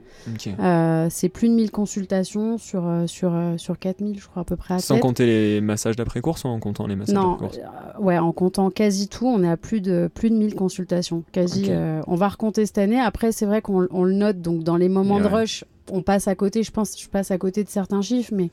Euh, 0.59 1.07
c'est 1.11 1.29
plus 1.29 1.47
de 1.47 1.53
1000 1.53 1.69
consultations 1.69 2.57
sur, 2.57 2.87
euh, 2.87 3.05
sur, 3.05 3.35
euh, 3.35 3.55
sur 3.57 3.77
4000, 3.77 4.19
je 4.19 4.25
crois, 4.27 4.41
à 4.41 4.45
peu 4.45 4.55
près. 4.55 4.79
Sans 4.79 4.97
compter 4.97 5.27
les 5.27 5.61
massages 5.61 5.95
d'après-course 5.95 6.43
ou 6.43 6.47
en 6.47 6.59
comptant 6.59 6.87
les 6.87 6.95
massages 6.95 7.13
d'après-course? 7.13 7.59
euh, 7.59 8.01
ouais, 8.01 8.17
en 8.17 8.31
comptant 8.31 8.71
quasi 8.71 9.07
tout, 9.09 9.27
on 9.27 9.43
est 9.43 9.47
à 9.49 9.57
plus 9.57 9.79
de, 9.79 10.09
plus 10.11 10.31
de 10.31 10.35
1000 10.37 10.55
consultations. 10.55 11.23
Quasi, 11.31 11.65
euh, 11.69 12.01
on 12.07 12.15
va 12.15 12.29
recompter 12.29 12.65
cette 12.65 12.79
année. 12.79 12.99
Après, 12.99 13.31
c'est 13.31 13.45
vrai 13.45 13.61
qu'on 13.61 13.87
on 13.91 14.03
le 14.03 14.13
note, 14.13 14.41
donc 14.41 14.63
dans 14.63 14.77
les 14.77 14.89
moments 14.89 15.17
Mais 15.19 15.25
de 15.25 15.27
ouais. 15.27 15.41
rush, 15.41 15.65
on 15.91 16.01
passe 16.01 16.27
à 16.27 16.33
côté. 16.33 16.63
Je 16.63 16.71
pense 16.71 16.99
je 16.99 17.07
passe 17.09 17.29
à 17.29 17.37
côté 17.37 17.63
de 17.63 17.69
certains 17.69 18.01
chiffres, 18.01 18.33
mais 18.35 18.49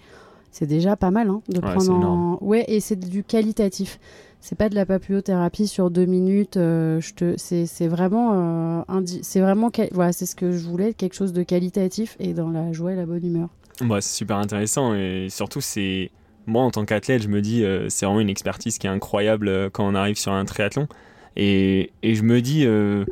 c'est 0.53 0.67
déjà 0.67 0.95
pas 0.97 1.11
mal 1.11 1.29
hein, 1.29 1.43
de 1.49 1.55
Ouais, 1.61 1.73
prendre 1.75 1.93
en. 1.93 2.39
Ouais, 2.41 2.65
et 2.69 2.79
c'est 2.79 2.95
du 2.97 3.25
qualitatif. 3.25 3.99
C'est 4.41 4.57
pas 4.57 4.69
de 4.69 4.75
la 4.75 4.85
papillothérapie 4.87 5.67
sur 5.69 5.91
deux 5.91 6.05
minutes. 6.07 6.57
euh, 6.57 7.01
je 7.01 7.15
te, 7.15 7.35
c'est, 7.37 7.65
c'est 7.67 7.87
vraiment, 7.89 8.33
euh, 8.35 8.83
indi- 8.89 9.21
c'est 9.23 9.41
vraiment, 9.41 9.71
quali- 9.71 9.91
voilà, 9.93 10.13
c'est 10.13 10.27
ce 10.27 10.35
que 10.37 10.51
je 10.53 10.65
voulais, 10.69 10.95
quelque 10.95 11.15
chose 11.15 11.33
de 11.33 11.43
qualitatif 11.43 12.17
et 12.21 12.33
dans 12.35 12.51
la 12.51 12.73
joie 12.73 12.93
et 12.93 12.97
la 12.97 13.07
bonne 13.07 13.25
humeur. 13.27 13.49
Ouais, 13.81 14.01
c'est 14.01 14.15
super 14.17 14.37
intéressant 14.37 14.95
et 14.95 15.29
surtout 15.31 15.61
c'est 15.61 16.11
moi 16.47 16.63
en 16.65 16.71
tant 16.71 16.85
qu'athlète 16.85 17.23
je 17.23 17.29
me 17.29 17.41
dis 17.41 17.65
euh, 17.65 17.89
c'est 17.89 18.05
vraiment 18.05 18.21
une 18.21 18.29
expertise 18.29 18.77
qui 18.79 18.87
est 18.87 18.91
incroyable 18.91 19.49
euh, 19.49 19.71
quand 19.73 19.87
on 19.89 19.95
arrive 19.95 20.19
sur 20.19 20.33
un 20.33 20.45
triathlon 20.45 20.89
et, 21.37 21.91
et 22.03 22.15
je 22.15 22.23
me 22.23 22.41
dis 22.43 22.67
euh, 22.67 23.05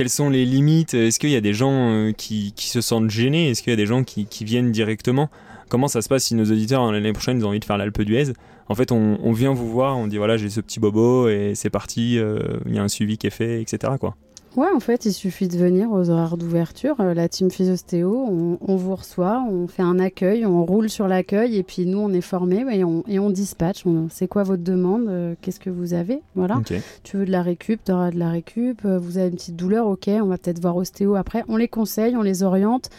quelles 0.00 0.08
sont 0.08 0.30
les 0.30 0.46
limites? 0.46 0.94
Est-ce 0.94 1.18
qu'il 1.18 1.28
y 1.28 1.36
a 1.36 1.42
des 1.42 1.52
gens 1.52 1.92
euh, 1.92 2.12
qui, 2.12 2.54
se 2.56 2.80
sentent 2.80 3.10
gênés? 3.10 3.50
Est-ce 3.50 3.62
qu'il 3.62 3.68
y 3.68 3.74
a 3.74 3.76
des 3.76 3.84
gens 3.84 4.02
qui, 4.02 4.26
viennent 4.46 4.72
directement? 4.72 5.28
Comment 5.68 5.88
ça 5.88 6.00
se 6.00 6.08
passe 6.08 6.24
si 6.24 6.34
nos 6.34 6.46
auditeurs 6.46 6.90
l'année 6.90 7.12
prochaine 7.12 7.36
ils 7.36 7.44
ont 7.44 7.48
envie 7.48 7.60
de 7.60 7.66
faire 7.66 7.76
l'Alpe 7.76 8.00
d'Huez? 8.00 8.32
En 8.70 8.74
fait 8.74 8.92
on, 8.92 9.18
on 9.22 9.32
vient 9.32 9.52
vous 9.52 9.68
voir 9.68 9.98
on 9.98 10.06
dit 10.06 10.16
voilà 10.16 10.38
j'ai 10.38 10.48
ce 10.48 10.62
petit 10.62 10.80
bobo 10.80 11.28
et 11.28 11.52
c'est 11.54 11.68
parti 11.68 12.18
euh, 12.18 12.38
il 12.64 12.74
y 12.74 12.78
a 12.78 12.82
un 12.82 12.88
suivi 12.88 13.18
qui 13.18 13.26
est 13.26 13.30
fait 13.30 13.60
etc 13.60 13.92
quoi 14.00 14.16
Ouais, 14.56 14.66
en 14.74 14.80
fait, 14.80 15.04
il 15.06 15.12
suffit 15.12 15.46
de 15.46 15.56
venir 15.56 15.92
aux 15.92 16.10
horaires 16.10 16.36
d'ouverture. 16.36 16.96
Euh, 17.00 17.14
la 17.14 17.28
team 17.28 17.50
Physiostéo, 17.52 18.26
on, 18.28 18.58
on 18.60 18.74
vous 18.76 18.96
reçoit, 18.96 19.44
on 19.48 19.68
fait 19.68 19.82
un 19.82 20.00
accueil, 20.00 20.44
on 20.44 20.64
roule 20.64 20.90
sur 20.90 21.06
l'accueil 21.06 21.56
et 21.56 21.62
puis 21.62 21.86
nous, 21.86 21.98
on 21.98 22.12
est 22.12 22.20
formés 22.20 22.64
et 22.76 22.82
on, 22.82 23.04
et 23.06 23.20
on 23.20 23.30
dispatche. 23.30 23.86
On- 23.86 24.08
C'est 24.10 24.26
quoi 24.26 24.42
votre 24.42 24.64
demande 24.64 25.06
Euh, 25.08 25.34
Qu'est-ce 25.40 25.60
que 25.60 25.70
vous 25.70 25.94
avez? 25.94 26.20
Voilà. 26.34 26.56
Tu 27.04 27.16
veux 27.18 27.26
de 27.26 27.30
la 27.30 27.42
récup, 27.42 27.80
tu 27.84 27.92
auras 27.92 28.10
de 28.10 28.18
la 28.18 28.30
récup. 28.30 28.84
Euh, 28.84 28.98
Vous 28.98 29.18
avez 29.18 29.28
une 29.28 29.36
petite 29.36 29.56
douleur, 29.56 29.86
ok, 29.86 30.08
on 30.20 30.26
va 30.26 30.36
peut-être 30.36 30.60
voir 30.60 30.76
ostéo 30.76 31.14
après. 31.14 31.44
On 31.48 31.56
les 31.56 31.68
conseille, 31.68 32.16
on 32.16 32.22
les 32.22 32.42
oriente. 32.42 32.90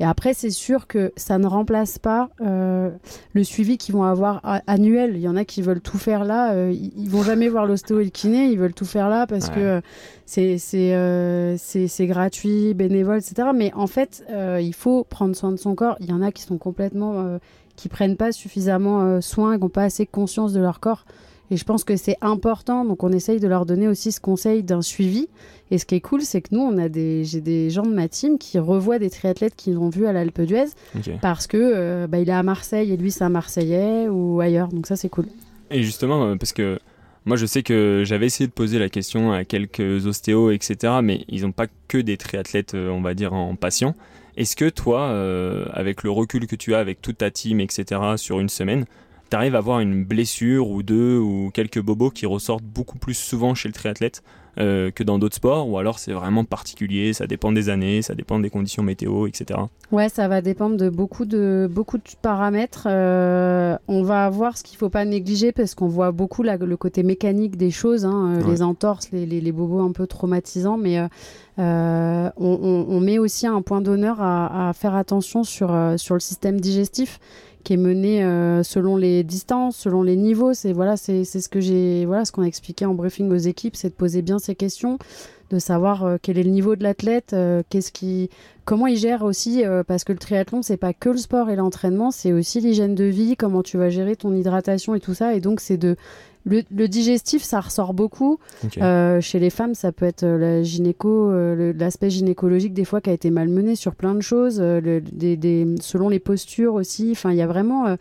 Et 0.00 0.04
après, 0.04 0.32
c'est 0.32 0.50
sûr 0.50 0.86
que 0.86 1.12
ça 1.16 1.38
ne 1.38 1.46
remplace 1.46 1.98
pas 1.98 2.30
euh, 2.40 2.90
le 3.32 3.44
suivi 3.44 3.78
qu'ils 3.78 3.94
vont 3.94 4.04
avoir 4.04 4.40
annuel. 4.66 5.12
Il 5.16 5.20
y 5.20 5.28
en 5.28 5.34
a 5.36 5.44
qui 5.44 5.60
veulent 5.60 5.80
tout 5.80 5.98
faire 5.98 6.24
là. 6.24 6.52
euh, 6.52 6.72
ils, 6.72 7.08
vont 7.10 7.22
jamais 7.24 7.48
voir 7.48 7.66
l'ostéo 7.66 7.98
et 8.00 8.04
le 8.04 8.10
kiné. 8.10 8.46
Ils 8.46 8.58
veulent 8.58 8.74
tout 8.74 8.84
faire 8.84 9.08
là 9.08 9.26
parce 9.26 9.48
Ouais. 9.48 9.54
que 9.54 9.60
euh, 9.60 9.80
c'est 10.24 10.58
c'est 10.58 10.92
euh, 10.94 11.56
gratuit, 12.06 12.74
bénévole, 12.74 13.18
etc. 13.18 13.48
Mais 13.54 13.72
en 13.74 13.86
fait, 13.88 14.24
euh, 14.30 14.60
il 14.60 14.74
faut 14.74 15.02
prendre 15.04 15.34
soin 15.34 15.50
de 15.50 15.56
son 15.56 15.74
corps. 15.74 15.96
Il 16.00 16.08
y 16.08 16.12
en 16.12 16.22
a 16.22 16.30
qui 16.32 16.42
sont 16.42 16.58
complètement... 16.58 17.38
qui 17.76 17.88
prennent 17.88 18.16
pas 18.16 18.32
suffisamment 18.32 19.20
soin, 19.20 19.56
qui 19.56 19.62
n'ont 19.62 19.68
pas 19.68 19.84
assez 19.84 20.06
conscience 20.06 20.52
de 20.52 20.60
leur 20.60 20.80
corps. 20.80 21.04
Et 21.50 21.56
je 21.56 21.64
pense 21.64 21.84
que 21.84 21.96
c'est 21.96 22.16
important, 22.20 22.84
donc 22.84 23.02
on 23.02 23.10
essaye 23.10 23.40
de 23.40 23.48
leur 23.48 23.64
donner 23.64 23.88
aussi 23.88 24.12
ce 24.12 24.20
conseil 24.20 24.62
d'un 24.62 24.82
suivi. 24.82 25.28
Et 25.70 25.78
ce 25.78 25.86
qui 25.86 25.94
est 25.94 26.00
cool, 26.00 26.22
c'est 26.22 26.40
que 26.42 26.48
nous, 26.52 26.60
on 26.60 26.78
a 26.78 26.88
des, 26.88 27.24
j'ai 27.24 27.40
des 27.40 27.70
gens 27.70 27.82
de 27.82 27.92
ma 27.94 28.08
team 28.08 28.38
qui 28.38 28.58
revoient 28.58 28.98
des 28.98 29.10
triathlètes 29.10 29.56
qu'ils 29.56 29.78
ont 29.78 29.88
vus 29.88 30.06
à 30.06 30.12
l'Alpe 30.12 30.42
d'Huez 30.42 30.68
parce 31.20 31.46
que 31.46 31.56
euh, 31.58 32.06
bah, 32.06 32.18
il 32.18 32.28
est 32.28 32.32
à 32.32 32.42
Marseille 32.42 32.92
et 32.92 32.96
lui 32.96 33.10
c'est 33.10 33.24
un 33.24 33.28
Marseillais 33.28 34.08
ou 34.08 34.40
ailleurs. 34.40 34.68
Donc 34.68 34.86
ça 34.86 34.96
c'est 34.96 35.08
cool. 35.08 35.26
Et 35.70 35.82
justement, 35.82 36.24
euh, 36.24 36.36
parce 36.36 36.52
que 36.52 36.78
moi 37.24 37.36
je 37.36 37.46
sais 37.46 37.62
que 37.62 38.02
j'avais 38.04 38.26
essayé 38.26 38.46
de 38.46 38.52
poser 38.52 38.78
la 38.78 38.88
question 38.88 39.32
à 39.32 39.44
quelques 39.44 40.06
ostéos, 40.06 40.50
etc., 40.50 40.94
mais 41.02 41.24
ils 41.28 41.42
n'ont 41.42 41.52
pas 41.52 41.66
que 41.88 41.98
des 41.98 42.16
triathlètes, 42.16 42.74
euh, 42.74 42.90
on 42.90 43.02
va 43.02 43.14
dire, 43.14 43.32
en 43.32 43.54
patient. 43.56 43.94
Est-ce 44.36 44.54
que 44.54 44.68
toi, 44.68 45.08
euh, 45.08 45.66
avec 45.72 46.04
le 46.04 46.10
recul 46.10 46.46
que 46.46 46.56
tu 46.56 46.74
as 46.74 46.78
avec 46.78 47.02
toute 47.02 47.18
ta 47.18 47.30
team, 47.30 47.60
etc., 47.60 48.00
sur 48.16 48.38
une 48.40 48.48
semaine, 48.48 48.86
tu 49.30 49.36
arrives 49.36 49.54
à 49.54 49.58
avoir 49.58 49.80
une 49.80 50.04
blessure 50.04 50.68
ou 50.68 50.82
deux 50.82 51.18
ou 51.18 51.50
quelques 51.52 51.80
bobos 51.82 52.10
qui 52.10 52.26
ressortent 52.26 52.64
beaucoup 52.64 52.98
plus 52.98 53.14
souvent 53.14 53.54
chez 53.54 53.68
le 53.68 53.74
triathlète 53.74 54.22
euh, 54.58 54.90
que 54.90 55.04
dans 55.04 55.20
d'autres 55.20 55.36
sports, 55.36 55.68
ou 55.68 55.78
alors 55.78 56.00
c'est 56.00 56.12
vraiment 56.12 56.44
particulier, 56.44 57.12
ça 57.12 57.28
dépend 57.28 57.52
des 57.52 57.68
années, 57.68 58.02
ça 58.02 58.16
dépend 58.16 58.40
des 58.40 58.50
conditions 58.50 58.82
météo, 58.82 59.28
etc. 59.28 59.60
Ouais, 59.92 60.08
ça 60.08 60.26
va 60.26 60.40
dépendre 60.40 60.76
de 60.76 60.88
beaucoup 60.90 61.26
de, 61.26 61.68
beaucoup 61.70 61.98
de 61.98 62.02
paramètres. 62.20 62.88
Euh, 62.90 63.76
on 63.86 64.02
va 64.02 64.24
avoir 64.24 64.56
ce 64.58 64.64
qu'il 64.64 64.76
faut 64.76 64.88
pas 64.88 65.04
négliger 65.04 65.52
parce 65.52 65.76
qu'on 65.76 65.86
voit 65.86 66.10
beaucoup 66.10 66.42
la- 66.42 66.56
le 66.56 66.76
côté 66.76 67.04
mécanique 67.04 67.56
des 67.56 67.70
choses, 67.70 68.04
hein, 68.04 68.38
euh, 68.40 68.44
Ouais. 68.44 68.50
les 68.50 68.62
entorses, 68.62 69.12
les, 69.12 69.26
les, 69.26 69.40
les 69.40 69.52
bobos 69.52 69.78
un 69.80 69.92
peu 69.92 70.08
traumatisants, 70.08 70.76
mais 70.78 70.98
euh, 70.98 72.30
on, 72.36 72.58
on- 72.62 72.86
on 72.88 73.00
met 73.00 73.18
aussi 73.18 73.46
un 73.46 73.62
point 73.62 73.80
d'honneur 73.80 74.20
à, 74.20 74.70
à 74.70 74.72
faire 74.72 74.94
attention 74.96 75.44
sur, 75.44 75.72
sur 75.98 76.14
le 76.14 76.20
système 76.20 76.60
digestif 76.60 77.20
qui 77.68 77.74
est 77.74 77.76
mené 77.76 78.24
euh, 78.24 78.62
selon 78.62 78.96
les 78.96 79.22
distances, 79.22 79.76
selon 79.76 80.02
les 80.02 80.16
niveaux. 80.16 80.54
C'est 80.54 80.72
voilà, 80.72 80.96
c'est 80.96 81.24
ce 81.26 81.50
que 81.50 81.60
j'ai 81.60 82.06
voilà 82.06 82.24
ce 82.24 82.32
qu'on 82.32 82.40
a 82.40 82.46
expliqué 82.46 82.86
en 82.86 82.94
briefing 82.94 83.30
aux 83.30 83.36
équipes, 83.36 83.76
c'est 83.76 83.90
de 83.90 83.94
poser 83.94 84.22
bien 84.22 84.38
ces 84.38 84.54
questions, 84.54 84.96
de 85.50 85.58
savoir 85.58 86.02
euh, 86.02 86.16
quel 86.20 86.38
est 86.38 86.44
le 86.44 86.50
niveau 86.50 86.76
de 86.76 86.82
l'athlète, 86.82 87.34
euh, 87.34 87.62
qu'est-ce 87.68 87.92
qui 87.92 88.30
comment 88.64 88.86
il 88.86 88.96
gère 88.96 89.22
aussi 89.22 89.64
parce 89.86 90.04
que 90.04 90.12
le 90.12 90.18
triathlon 90.18 90.62
c'est 90.62 90.78
pas 90.78 90.94
que 90.94 91.10
le 91.10 91.18
sport 91.18 91.50
et 91.50 91.56
l'entraînement, 91.56 92.10
c'est 92.10 92.32
aussi 92.32 92.60
l'hygiène 92.60 92.94
de 92.94 93.04
vie, 93.04 93.36
comment 93.36 93.62
tu 93.62 93.76
vas 93.76 93.90
gérer 93.90 94.16
ton 94.16 94.34
hydratation 94.34 94.94
et 94.94 95.00
tout 95.00 95.14
ça 95.14 95.34
et 95.34 95.40
donc 95.40 95.60
c'est 95.60 95.76
de 95.76 95.96
le, 96.44 96.62
le 96.74 96.88
digestif, 96.88 97.42
ça 97.42 97.60
ressort 97.60 97.92
beaucoup. 97.94 98.38
Euh, 98.80 99.20
chez 99.20 99.38
les 99.38 99.50
femmes, 99.50 99.74
ça 99.74 99.92
peut 99.92 100.06
être 100.06 100.22
euh, 100.22 100.38
la 100.38 100.62
gynéco, 100.62 101.30
euh, 101.30 101.72
l'aspect 101.78 102.10
gynécologique 102.10 102.72
des 102.74 102.84
fois 102.84 103.00
qui 103.00 103.10
a 103.10 103.12
été 103.12 103.30
malmené 103.30 103.76
sur 103.76 103.94
plein 103.94 104.14
de 104.14 104.20
choses, 104.20 104.58
euh, 104.60 104.80
le- 104.80 105.00
des, 105.00 105.36
des- 105.36 105.66
selon 105.80 106.08
les 106.08 106.18
postures 106.20 106.74
aussi. 106.74 107.10
Enfin, 107.12 107.30
il 107.32 107.36
y 107.36 107.42
a 107.42 107.46
vraiment, 107.46 107.96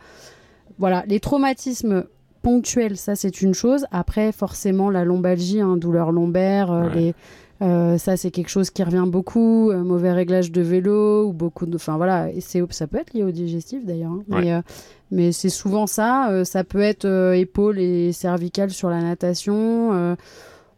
voilà, 0.80 1.04
les 1.08 1.20
traumatismes 1.20 2.06
ponctuels, 2.42 2.96
ça 2.98 3.16
c'est 3.16 3.42
une 3.42 3.54
chose. 3.54 3.86
Après, 3.92 4.32
forcément, 4.32 4.90
la 4.90 5.04
lombalgie, 5.04 5.60
hein, 5.60 5.76
douleur 5.76 6.12
lombaire, 6.12 6.70
Ouais. 6.70 6.96
les, 6.96 7.16
euh, 7.62 7.98
ça 7.98 8.18
c'est 8.18 8.32
quelque 8.32 8.50
chose 8.50 8.70
qui 8.70 8.84
revient 8.84 9.06
beaucoup. 9.08 9.72
euh, 9.72 9.84
mauvais 9.84 10.12
réglage 10.12 10.52
de 10.52 10.62
vélo 10.62 11.26
ou 11.28 11.34
beaucoup 11.34 11.66
de, 11.66 11.76
enfin 11.76 11.98
voilà, 11.98 12.30
et 12.32 12.42
c'est 12.42 12.62
ça 12.72 12.88
peut 12.88 12.98
être 12.98 13.14
lié 13.14 13.24
au 13.24 13.32
digestif 13.32 13.86
d'ailleurs. 13.86 14.12
hein. 14.12 14.24
Ouais. 14.30 14.42
Mais 14.42 14.54
euh, 14.54 14.62
mais 15.12 15.32
c'est 15.32 15.50
souvent 15.50 15.88
ça. 15.88 16.30
euh, 16.32 16.44
ça 16.44 16.64
peut 16.64 16.82
être 16.82 17.06
euh, 17.06 17.34
épaules 17.34 17.80
et 17.80 18.12
cervicales 18.12 18.72
sur 18.72 18.90
la 18.90 19.02
natation. 19.02 20.16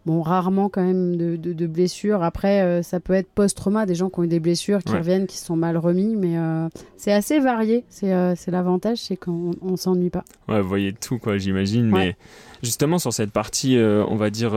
Bon, 0.10 0.22
rarement 0.22 0.70
quand 0.70 0.84
même 0.84 1.16
de, 1.18 1.36
de- 1.36 1.54
de 1.54 1.68
blessures. 1.68 2.24
Après, 2.24 2.62
euh, 2.62 2.82
ça 2.82 3.00
peut 3.00 3.14
être 3.14 3.30
post-trauma, 3.30 3.86
des 3.86 3.94
gens 3.96 4.10
qui 4.10 4.20
ont 4.20 4.24
eu 4.24 4.28
des 4.28 4.40
blessures, 4.40 4.80
qui 4.84 4.92
Ouais. 4.94 4.98
reviennent, 5.00 5.28
qui 5.28 5.38
se 5.38 5.46
sont 5.46 5.56
mal 5.56 5.78
remis. 5.78 6.16
Mais 6.16 6.38
euh, 6.38 6.68
c'est 6.98 7.12
assez 7.14 7.40
varié. 7.40 7.84
C'est 7.90 8.12
euh, 8.14 8.34
l'avantage, 8.48 8.98
c'est 8.98 9.18
qu'on 9.18 9.52
on 9.62 9.76
s'ennuie 9.78 10.10
pas. 10.10 10.24
Ouais, 10.48 10.62
vous 10.62 10.68
voyez 10.68 10.94
tout, 10.94 11.20
quoi, 11.20 11.38
j'imagine. 11.38 11.94
Ouais. 11.94 12.00
Mais 12.08 12.16
justement, 12.64 12.98
sur 12.98 13.14
cette 13.14 13.32
partie, 13.32 13.78
on 13.78 14.16
va 14.16 14.30
dire, 14.32 14.54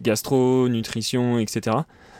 gastro, 0.00 0.68
nutrition, 0.68 1.38
etc., 1.38 1.76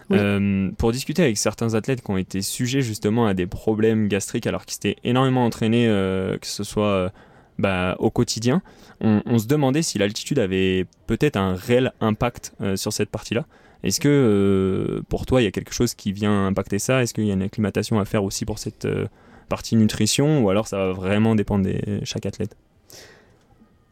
Oui. 0.08 0.18
euh, 0.20 0.70
pour 0.78 0.92
discuter 0.92 1.22
avec 1.24 1.36
certains 1.36 1.74
athlètes 1.74 2.00
qui 2.02 2.10
ont 2.12 2.16
été 2.16 2.40
sujets 2.40 2.80
justement 2.80 3.26
à 3.26 3.34
des 3.34 3.46
problèmes 3.46 4.06
gastriques 4.06 4.46
alors 4.46 4.64
qu'ils 4.64 4.74
s'étaient 4.74 4.96
énormément 5.02 5.44
entraînés, 5.44 5.88
euh, 5.88 6.38
que 6.38 6.46
ce 6.46 6.62
soit 6.62 7.10
bah, 7.58 7.96
au 7.98 8.10
quotidien, 8.10 8.62
on, 9.00 9.38
se 9.38 9.46
demandait 9.46 9.82
si 9.82 9.98
l'altitude 9.98 10.38
avait 10.38 10.86
peut-être 11.06 11.36
un 11.36 11.54
réel 11.54 11.92
impact 12.00 12.54
euh, 12.60 12.76
sur 12.76 12.92
cette 12.92 13.10
partie-là. 13.10 13.46
Est-ce 13.82 14.00
que 14.00 14.08
euh, 14.08 15.02
pour 15.08 15.26
toi, 15.26 15.42
il 15.42 15.44
y 15.44 15.48
a 15.48 15.50
quelque 15.50 15.72
chose 15.72 15.94
qui 15.94 16.12
vient 16.12 16.46
impacter 16.46 16.78
ça? 16.78 17.02
Est-ce 17.02 17.14
qu'il 17.14 17.26
y 17.26 17.30
a 17.30 17.34
une 17.34 17.42
acclimatation 17.42 18.00
à 18.00 18.04
faire 18.04 18.24
aussi 18.24 18.44
pour 18.44 18.58
cette 18.58 18.84
euh, 18.84 19.06
partie 19.48 19.76
nutrition? 19.76 20.42
Ou 20.42 20.50
alors 20.50 20.66
ça 20.66 20.78
va 20.78 20.92
vraiment 20.92 21.34
dépendre 21.34 21.66
de 21.66 22.00
chaque 22.04 22.26
athlète? 22.26 22.56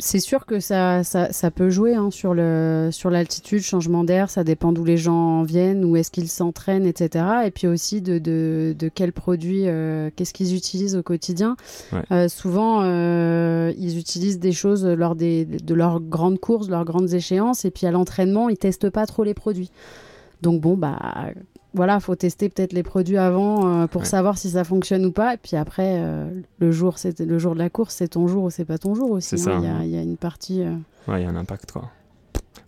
C'est 0.01 0.19
sûr 0.19 0.45
que 0.45 0.59
ça, 0.59 1.05
ça, 1.05 1.33
ça 1.33 1.53
peut 1.53 1.71
jouer 1.71 1.95
hein, 1.95 2.11
sur 2.11 2.35
le 2.35 2.89
sur 2.91 3.11
l'altitude, 3.11 3.63
changement 3.63 4.03
d'air, 4.03 4.29
ça 4.29 4.43
dépend 4.43 4.73
d'où 4.73 4.85
les 4.85 4.97
gens 4.97 5.45
viennent, 5.45 5.85
où 5.85 5.95
est-ce 5.95 6.11
qu'ils 6.11 6.29
s'entraînent, 6.29 6.85
etc. 6.85 7.25
Et 7.47 7.53
puis 7.53 7.69
aussi 7.69 8.03
de, 8.03 8.19
de, 8.19 8.75
de 8.77 8.89
quels 8.89 9.13
produits, 9.13 9.69
euh, 9.69 10.11
qu'est-ce 10.17 10.35
qu'ils 10.35 10.57
utilisent 10.57 10.97
au 10.97 11.05
quotidien. 11.05 11.57
Ouais. 11.93 12.03
Euh, 12.11 12.29
souvent, 12.29 12.83
euh, 12.83 13.73
ils 13.79 13.97
utilisent 13.97 14.41
des 14.41 14.53
choses 14.53 14.85
lors 14.85 15.15
des, 15.15 15.45
de 15.45 15.75
leurs 15.75 16.01
grandes 16.01 16.41
courses, 16.41 16.69
leurs 16.69 16.85
grandes 16.85 17.15
échéances, 17.15 17.65
et 17.65 17.71
puis 17.71 17.87
à 17.87 17.93
l'entraînement, 17.93 18.49
ils 18.49 18.59
testent 18.59 18.91
pas 18.91 19.07
trop 19.07 19.23
les 19.23 19.35
produits. 19.35 19.71
Donc 20.43 20.61
bon, 20.61 20.77
bah 20.77 20.99
voilà, 21.75 22.01
faut 22.01 22.15
tester 22.15 22.49
peut-être 22.49 22.73
les 22.73 22.83
produits 22.83 23.19
avant 23.19 23.83
euh, 23.83 23.87
pour 23.87 24.03
Ouais. 24.03 24.07
savoir 24.07 24.39
si 24.39 24.51
ça 24.51 24.65
fonctionne 24.65 25.05
ou 25.05 25.13
pas. 25.13 25.35
Et 25.35 25.37
puis 25.37 25.57
après, 25.57 25.97
euh, 25.99 26.29
le 26.59 26.73
jour, 26.73 26.99
c'est 26.99 27.19
le 27.21 27.39
jour 27.39 27.55
de 27.55 27.59
la 27.59 27.69
course, 27.71 27.95
c'est 27.97 28.09
ton 28.09 28.27
jour 28.29 28.45
ou 28.45 28.51
c'est 28.51 28.65
pas 28.65 28.79
ton 28.79 28.95
jour 28.95 29.11
aussi. 29.11 29.35
Hein. 29.49 29.59
Il 29.61 29.65
y, 29.65 29.69
a, 29.69 29.85
il 29.85 29.91
y 29.91 29.99
a 29.99 30.03
une 30.03 30.17
partie. 30.17 30.63
euh, 30.63 30.75
Ouais, 31.09 31.21
il 31.21 31.25
y 31.25 31.27
a 31.27 31.31
un 31.31 31.37
impact, 31.37 31.73
quoi. 31.73 31.91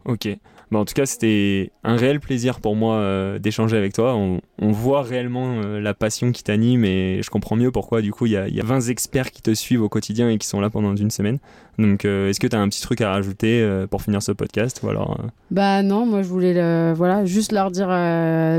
Ok. 0.04 0.28
En 0.74 0.84
tout 0.84 0.94
cas, 0.94 1.06
c'était 1.06 1.70
un 1.84 1.96
réel 1.96 2.18
plaisir 2.18 2.60
pour 2.60 2.74
moi 2.74 2.96
euh, 2.96 3.38
d'échanger 3.38 3.76
avec 3.76 3.92
toi. 3.92 4.16
On, 4.16 4.40
voit 4.72 5.02
réellement 5.02 5.60
euh, 5.64 5.80
la 5.80 5.94
passion 5.94 6.32
qui 6.32 6.42
t'anime 6.42 6.84
et 6.84 7.20
je 7.22 7.30
comprends 7.30 7.56
mieux 7.56 7.70
pourquoi 7.70 8.02
du 8.02 8.10
coup 8.10 8.26
il 8.26 8.32
y 8.32 8.36
a, 8.36 8.48
il 8.48 8.54
y 8.54 8.60
a 8.60 8.64
20 8.64 8.88
experts 8.88 9.30
qui 9.30 9.42
te 9.42 9.54
suivent 9.54 9.82
au 9.82 9.88
quotidien 9.88 10.28
et 10.28 10.38
qui 10.38 10.46
sont 10.46 10.60
là 10.60 10.68
pendant 10.68 10.94
une 10.94 11.10
semaine. 11.10 11.38
Donc 11.78 12.04
euh, 12.04 12.28
est-ce 12.28 12.40
que 12.40 12.46
tu 12.46 12.56
as 12.56 12.60
un 12.60 12.68
petit 12.68 12.82
truc 12.82 13.00
à 13.00 13.10
rajouter 13.10 13.64
pour 13.90 14.02
finir 14.02 14.22
ce 14.22 14.32
podcast 14.32 14.80
ou 14.82 14.88
alors, 14.88 15.18
Bah 15.50 15.82
non, 15.82 16.04
moi 16.04 16.22
je 16.22 16.28
voulais 16.28 16.92
voilà, 16.94 17.24
juste 17.24 17.52
leur 17.52 17.70
dire 17.70 17.88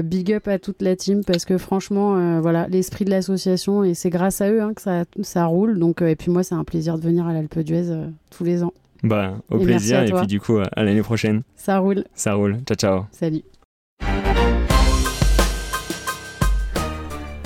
big 0.03 0.31
up 0.31 0.47
à 0.47 0.59
toute 0.59 0.81
la 0.81 0.95
team 0.95 1.23
parce 1.25 1.43
que 1.43 1.57
franchement, 1.57 2.39
voilà, 2.39 2.67
l'esprit 2.69 3.05
de 3.05 3.09
l'association 3.09 3.83
et 3.83 3.93
c'est 3.93 4.09
grâce 4.09 4.39
à 4.41 4.49
eux 4.49 4.61
hein, 4.61 4.73
que 4.73 4.81
ça, 4.81 5.03
ça 5.21 5.45
roule. 5.45 5.77
Donc, 5.77 6.01
et 6.01 6.15
puis 6.15 6.31
moi, 6.31 6.43
c'est 6.43 6.55
un 6.55 6.63
plaisir 6.63 6.97
de 6.97 7.03
venir 7.03 7.27
à 7.27 7.33
l'Alpe 7.33 7.59
d'Huez 7.59 7.91
tous 8.29 8.43
les 8.43 8.63
ans. 8.63 8.73
Bah, 9.07 9.33
au 9.49 9.59
Et 9.59 9.63
plaisir 9.63 10.01
et 10.03 10.11
puis 10.11 10.27
du 10.27 10.39
coup 10.39 10.57
à 10.57 10.83
l'année 10.83 11.01
prochaine. 11.01 11.43
Ça 11.55 11.79
roule. 11.79 12.03
Ça 12.13 12.33
roule. 12.33 12.57
Ciao 12.67 12.75
ciao. 12.75 13.05
Salut. 13.11 13.43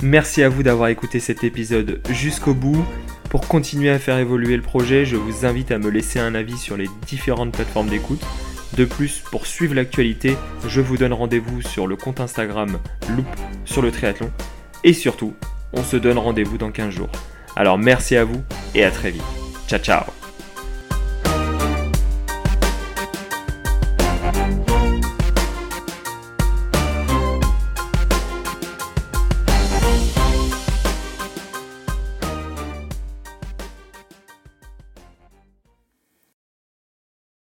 Merci 0.02 0.42
à 0.42 0.48
vous 0.48 0.64
d'avoir 0.64 0.88
écouté 0.88 1.20
cet 1.20 1.44
épisode 1.44 2.00
jusqu'au 2.10 2.54
bout. 2.54 2.84
Pour 3.30 3.46
continuer 3.46 3.88
à 3.88 3.98
faire 3.98 4.18
évoluer 4.18 4.56
le 4.56 4.62
projet, 4.62 5.06
je 5.06 5.16
vous 5.16 5.46
invite 5.46 5.70
à 5.70 5.78
me 5.78 5.88
laisser 5.88 6.18
un 6.18 6.34
avis 6.34 6.58
sur 6.58 6.76
les 6.76 6.88
différentes 7.06 7.52
plateformes 7.52 7.88
d'écoute. 7.88 8.20
De 8.76 8.84
plus, 8.84 9.20
pour 9.30 9.46
suivre 9.46 9.74
l'actualité, 9.74 10.36
je 10.66 10.80
vous 10.80 10.96
donne 10.96 11.12
rendez-vous 11.12 11.62
sur 11.62 11.86
le 11.86 11.96
compte 11.96 12.20
Instagram 12.20 12.78
Loop 13.10 13.26
sur 13.64 13.80
le 13.80 13.90
triathlon. 13.90 14.30
Et 14.82 14.92
surtout, 14.92 15.34
on 15.72 15.82
se 15.82 15.96
donne 15.96 16.18
rendez-vous 16.18 16.58
dans 16.58 16.72
15 16.72 16.90
jours. 16.90 17.10
Alors 17.54 17.78
merci 17.78 18.16
à 18.16 18.24
vous 18.24 18.42
et 18.74 18.84
à 18.84 18.90
très 18.90 19.10
vite. 19.10 19.22
Ciao 19.68 19.78
ciao 19.78 20.21